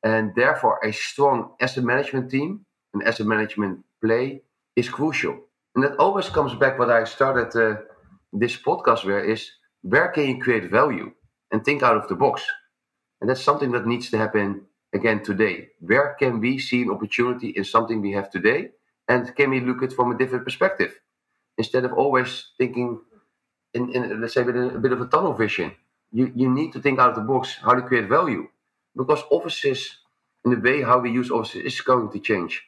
And 0.03 0.33
therefore, 0.35 0.79
a 0.83 0.91
strong 0.93 1.53
asset 1.59 1.83
management 1.83 2.31
team 2.31 2.65
and 2.93 3.03
asset 3.03 3.27
management 3.27 3.83
play 4.03 4.43
is 4.75 4.89
crucial. 4.89 5.37
And 5.75 5.83
that 5.83 5.97
always 5.97 6.29
comes 6.29 6.53
back 6.55 6.79
what 6.79 6.89
I 6.89 7.03
started 7.03 7.55
uh, 7.55 7.81
this 8.33 8.55
podcast 8.57 9.05
where 9.05 9.23
is 9.23 9.51
where 9.81 10.09
can 10.09 10.27
you 10.27 10.39
create 10.39 10.69
value 10.69 11.11
and 11.51 11.63
think 11.63 11.83
out 11.83 11.97
of 11.97 12.07
the 12.07 12.15
box? 12.15 12.43
And 13.21 13.29
that's 13.29 13.43
something 13.43 13.71
that 13.71 13.85
needs 13.87 14.09
to 14.11 14.17
happen 14.17 14.65
again 14.93 15.23
today. 15.23 15.69
Where 15.79 16.15
can 16.19 16.39
we 16.39 16.59
see 16.59 16.83
an 16.83 16.91
opportunity 16.91 17.49
in 17.49 17.63
something 17.63 18.01
we 18.01 18.11
have 18.13 18.29
today? 18.29 18.71
And 19.07 19.35
can 19.35 19.49
we 19.49 19.59
look 19.59 19.77
at 19.83 19.91
it 19.91 19.95
from 19.95 20.11
a 20.11 20.17
different 20.17 20.45
perspective? 20.45 20.99
Instead 21.59 21.85
of 21.85 21.93
always 21.93 22.31
thinking 22.57 23.01
in, 23.75 23.93
in 23.93 24.21
let's 24.21 24.33
say 24.35 24.43
with 24.43 24.57
a, 24.57 24.75
a 24.75 24.79
bit 24.79 24.93
of 24.93 25.01
a 25.01 25.07
tunnel 25.07 25.33
vision. 25.33 25.73
You, 26.11 26.31
you 26.35 26.49
need 26.49 26.73
to 26.73 26.81
think 26.81 26.99
out 26.99 27.11
of 27.11 27.17
the 27.17 27.21
box 27.21 27.57
how 27.61 27.73
to 27.75 27.83
create 27.83 28.09
value. 28.09 28.47
Because 28.97 29.23
offices 29.31 29.97
and 30.45 30.53
the 30.55 30.61
way 30.69 30.81
how 30.83 30.99
we 30.99 31.11
use 31.11 31.31
offices 31.31 31.63
is 31.73 31.81
going 31.81 32.11
to 32.11 32.19
change. 32.19 32.63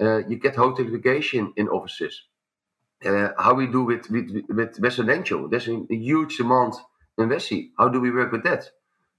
Uh, 0.00 0.20
you 0.28 0.36
get 0.36 0.56
hotelification 0.56 1.52
in 1.56 1.68
offices 1.68 2.22
uh, 3.06 3.30
how 3.38 3.54
we 3.54 3.66
do 3.66 3.84
with, 3.84 4.10
with, 4.10 4.44
with 4.48 4.78
residential. 4.80 5.48
There's 5.48 5.68
a, 5.68 5.82
a 5.90 5.94
huge 5.96 6.36
demand 6.36 6.74
in. 7.18 7.72
How 7.78 7.88
do 7.88 8.00
we 8.00 8.10
work 8.10 8.32
with 8.32 8.44
that? 8.44 8.70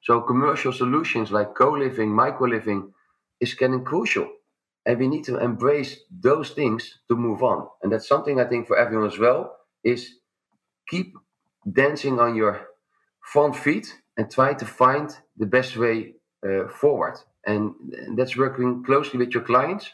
So 0.02 0.22
commercial 0.22 0.74
solutions 0.74 1.32
like 1.32 1.56
co-living, 1.56 2.10
micro-living 2.14 2.94
is 3.40 3.54
getting 3.54 3.84
crucial. 3.84 4.30
And 4.86 5.00
we 5.00 5.08
need 5.08 5.24
to 5.26 5.38
embrace 5.38 6.00
those 6.12 6.50
things 6.50 7.00
to 7.08 7.16
move 7.16 7.42
on. 7.42 7.68
And 7.82 7.92
that's 7.92 8.08
something 8.08 8.40
I 8.40 8.46
think 8.46 8.68
for 8.68 8.78
everyone 8.78 9.08
as 9.08 9.18
well 9.18 9.56
is 9.84 10.16
keep 10.88 11.14
dancing 11.72 12.20
on 12.20 12.36
your 12.36 12.68
front 13.22 13.56
feet 13.56 13.94
and 14.18 14.30
try 14.30 14.54
to 14.54 14.66
find 14.66 15.16
the 15.38 15.46
best 15.46 15.78
way 15.78 16.16
uh, 16.46 16.68
forward. 16.68 17.18
And, 17.46 17.74
and 17.94 18.18
that's 18.18 18.38
working 18.38 18.84
closely 18.84 19.20
with 19.20 19.32
your 19.34 19.44
clients 19.44 19.90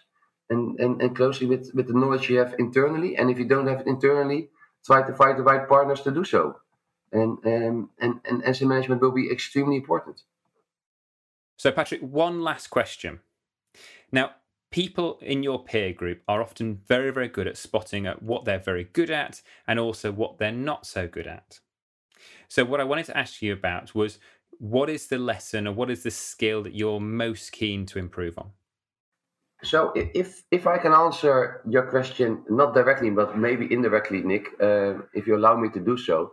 and, 0.50 0.80
and, 0.80 1.02
and 1.02 1.16
closely 1.16 1.48
with, 1.48 1.72
with 1.74 1.88
the 1.88 1.94
knowledge 1.94 2.30
you 2.30 2.38
have 2.38 2.56
internally. 2.58 3.16
And 3.16 3.30
if 3.30 3.38
you 3.38 3.46
don't 3.46 3.68
have 3.68 3.82
it 3.82 3.88
internally, 3.88 4.50
try 4.86 5.06
to 5.06 5.14
find 5.14 5.38
the 5.38 5.44
right 5.44 5.68
partners 5.68 6.02
to 6.02 6.12
do 6.12 6.24
so. 6.24 6.58
And, 7.12 7.38
um, 7.46 7.90
and, 8.00 8.20
and 8.26 8.44
asset 8.46 8.68
management 8.68 9.02
will 9.02 9.12
be 9.12 9.32
extremely 9.32 9.76
important. 9.78 10.22
So, 11.58 11.72
Patrick, 11.72 12.02
one 12.02 12.42
last 12.42 12.68
question. 12.68 13.20
Now, 14.12 14.32
people 14.72 15.20
in 15.22 15.44
your 15.44 15.64
peer 15.64 15.94
group 15.94 16.22
are 16.28 16.42
often 16.42 16.82
very, 16.88 17.12
very 17.12 17.28
good 17.28 17.48
at 17.48 17.58
spotting 17.58 18.06
at 18.06 18.22
what 18.22 18.46
they're 18.46 18.60
very 18.60 18.84
good 18.84 19.10
at 19.10 19.42
and 19.68 19.80
also 19.80 20.12
what 20.12 20.38
they're 20.38 20.52
not 20.52 20.86
so 20.86 21.08
good 21.08 21.28
at. 21.28 21.60
So, 22.48 22.66
what 22.66 22.80
I 22.80 22.84
wanted 22.84 23.06
to 23.06 23.18
ask 23.18 23.42
you 23.42 23.54
about 23.54 23.96
was 23.96 24.20
what 24.58 24.90
is 24.90 25.08
the 25.08 25.18
lesson 25.18 25.68
or 25.68 25.74
what 25.74 25.90
is 25.90 26.04
the 26.04 26.12
skill 26.12 26.64
that 26.64 26.76
you're 26.76 27.00
most 27.00 27.52
keen 27.52 27.86
to 27.88 28.00
improve 28.00 28.38
on? 28.38 28.52
So 29.64 29.92
if 29.96 30.44
if 30.52 30.68
I 30.68 30.78
can 30.78 30.94
answer 30.94 31.62
your 31.68 31.84
question 31.84 32.44
not 32.50 32.74
directly 32.74 33.10
but 33.10 33.38
maybe 33.38 33.68
indirectly, 33.72 34.22
Nick, 34.22 34.48
uh, 34.62 35.00
if 35.14 35.28
you 35.28 35.36
allow 35.36 35.58
me 35.58 35.70
to 35.70 35.80
do 35.80 35.98
so, 35.98 36.32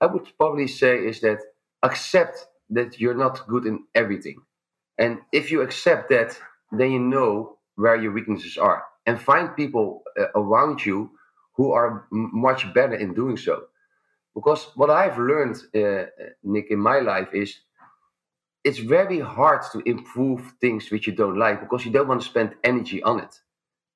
I 0.00 0.06
would 0.06 0.26
probably 0.36 0.66
say 0.66 0.98
is 0.98 1.20
that 1.20 1.38
accept 1.82 2.46
that 2.70 3.00
you're 3.00 3.14
not 3.14 3.46
good 3.46 3.64
in 3.64 3.84
everything, 3.94 4.42
and 4.98 5.20
if 5.32 5.50
you 5.50 5.62
accept 5.62 6.10
that, 6.10 6.38
then 6.70 6.92
you 6.92 6.98
know 6.98 7.55
where 7.76 7.96
your 7.96 8.12
weaknesses 8.12 8.58
are, 8.58 8.84
and 9.06 9.20
find 9.20 9.56
people 9.56 10.02
uh, 10.20 10.26
around 10.36 10.84
you 10.86 11.10
who 11.56 11.72
are 11.72 12.08
m- 12.12 12.30
much 12.34 12.72
better 12.74 12.94
in 12.96 13.14
doing 13.14 13.36
so. 13.38 13.64
Because 14.34 14.64
what 14.76 14.90
I've 14.90 15.18
learned, 15.18 15.56
uh, 15.74 16.06
Nick, 16.44 16.70
in 16.70 16.80
my 16.80 17.00
life 17.00 17.28
is 17.34 17.60
it's 18.64 18.78
very 18.78 19.20
hard 19.20 19.62
to 19.72 19.80
improve 19.86 20.54
things 20.60 20.90
which 20.90 21.06
you 21.06 21.14
don't 21.14 21.38
like 21.38 21.60
because 21.60 21.84
you 21.86 21.92
don't 21.92 22.08
want 22.08 22.20
to 22.22 22.28
spend 22.28 22.54
energy 22.64 23.02
on 23.02 23.20
it. 23.20 23.40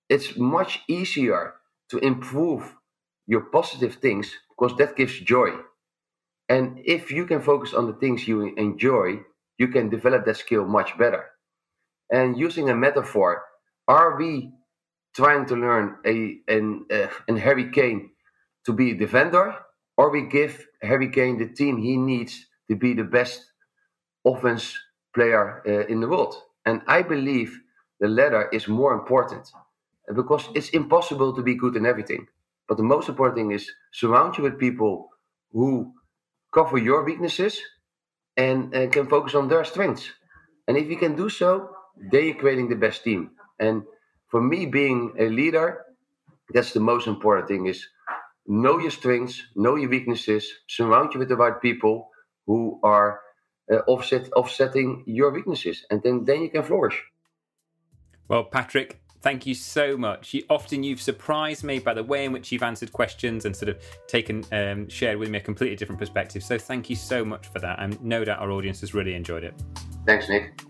It's 0.08 0.36
much 0.36 0.82
easier 0.88 1.54
to 1.90 1.98
improve 1.98 2.74
your 3.26 3.42
positive 3.42 3.96
things 3.96 4.32
because 4.50 4.76
that 4.78 4.96
gives 4.96 5.18
joy. 5.20 5.50
And 6.48 6.80
if 6.84 7.10
you 7.10 7.26
can 7.26 7.42
focus 7.42 7.74
on 7.74 7.86
the 7.86 7.94
things 7.94 8.28
you 8.28 8.54
enjoy, 8.56 9.20
you 9.58 9.68
can 9.68 9.88
develop 9.90 10.26
that 10.26 10.36
skill 10.38 10.66
much 10.66 10.98
better. 10.98 11.26
And 12.10 12.38
using 12.38 12.70
a 12.70 12.76
metaphor, 12.76 13.42
are 13.90 14.16
we 14.16 14.52
trying 15.16 15.44
to 15.46 15.56
learn 15.56 15.96
a 16.06 16.38
an, 16.46 16.86
uh, 16.92 17.08
an 17.28 17.36
Harry 17.36 17.70
Kane 17.70 18.10
to 18.64 18.72
be 18.72 18.92
a 18.92 18.94
defender, 19.04 19.56
or 19.96 20.10
we 20.10 20.22
give 20.22 20.66
Harry 20.80 21.10
Kane 21.10 21.38
the 21.38 21.48
team 21.48 21.76
he 21.78 21.96
needs 21.96 22.46
to 22.68 22.76
be 22.76 22.94
the 22.94 23.08
best 23.18 23.44
offense 24.24 24.78
player 25.14 25.62
uh, 25.66 25.86
in 25.92 26.00
the 26.00 26.08
world. 26.08 26.34
And 26.64 26.82
I 26.86 27.02
believe 27.02 27.58
the 27.98 28.08
latter 28.08 28.48
is 28.52 28.68
more 28.68 28.92
important 28.94 29.50
because 30.14 30.48
it's 30.54 30.70
impossible 30.70 31.34
to 31.34 31.42
be 31.42 31.54
good 31.56 31.76
in 31.76 31.84
everything. 31.84 32.28
But 32.68 32.76
the 32.76 32.84
most 32.94 33.08
important 33.08 33.36
thing 33.38 33.50
is 33.50 33.70
surround 33.92 34.38
you 34.38 34.44
with 34.44 34.58
people 34.58 35.08
who 35.52 35.92
cover 36.54 36.78
your 36.78 37.02
weaknesses 37.04 37.60
and, 38.36 38.72
can 38.92 39.06
focus 39.08 39.34
on 39.34 39.48
their 39.48 39.64
strengths. 39.64 40.08
And 40.68 40.76
if 40.76 40.88
you 40.88 40.96
can 40.96 41.16
do 41.16 41.28
so, 41.28 41.70
then 42.12 42.24
you're 42.26 42.34
creating 42.42 42.68
the 42.68 42.76
best 42.76 43.02
team. 43.02 43.32
And 43.60 43.82
for 44.28 44.40
me, 44.40 44.66
being 44.66 45.14
a 45.18 45.28
leader, 45.28 45.84
that's 46.52 46.72
the 46.72 46.80
most 46.80 47.06
important 47.06 47.48
thing 47.48 47.66
is 47.66 47.86
know 48.46 48.78
your 48.78 48.90
strengths, 48.90 49.42
know 49.54 49.76
your 49.76 49.90
weaknesses, 49.90 50.50
surround 50.66 51.14
you 51.14 51.20
with 51.20 51.28
the 51.28 51.36
right 51.36 51.60
people 51.60 52.10
who 52.46 52.80
are 52.82 53.20
uh, 53.70 53.76
offset 53.86 54.32
offsetting 54.32 55.04
your 55.06 55.30
weaknesses, 55.30 55.84
and 55.90 56.02
then 56.02 56.24
then 56.24 56.42
you 56.42 56.50
can 56.50 56.62
flourish. 56.62 57.00
Well, 58.28 58.44
Patrick, 58.44 59.00
thank 59.20 59.46
you 59.46 59.54
so 59.54 59.96
much. 59.96 60.34
You, 60.34 60.44
often 60.50 60.82
you've 60.82 61.00
surprised 61.00 61.62
me 61.64 61.78
by 61.78 61.94
the 61.94 62.02
way 62.02 62.24
in 62.24 62.32
which 62.32 62.50
you've 62.50 62.62
answered 62.62 62.92
questions 62.92 63.44
and 63.44 63.54
sort 63.54 63.68
of 63.68 63.78
taken 64.06 64.44
um, 64.52 64.88
shared 64.88 65.18
with 65.18 65.28
me 65.30 65.38
a 65.38 65.40
completely 65.40 65.76
different 65.76 66.00
perspective. 66.00 66.42
So 66.42 66.58
thank 66.58 66.90
you 66.90 66.96
so 66.96 67.24
much 67.24 67.46
for 67.48 67.60
that, 67.60 67.78
and 67.80 68.02
no 68.02 68.24
doubt 68.24 68.40
our 68.40 68.50
audience 68.50 68.80
has 68.80 68.94
really 68.94 69.14
enjoyed 69.14 69.44
it. 69.44 69.54
Thanks, 70.06 70.28
Nick. 70.28 70.69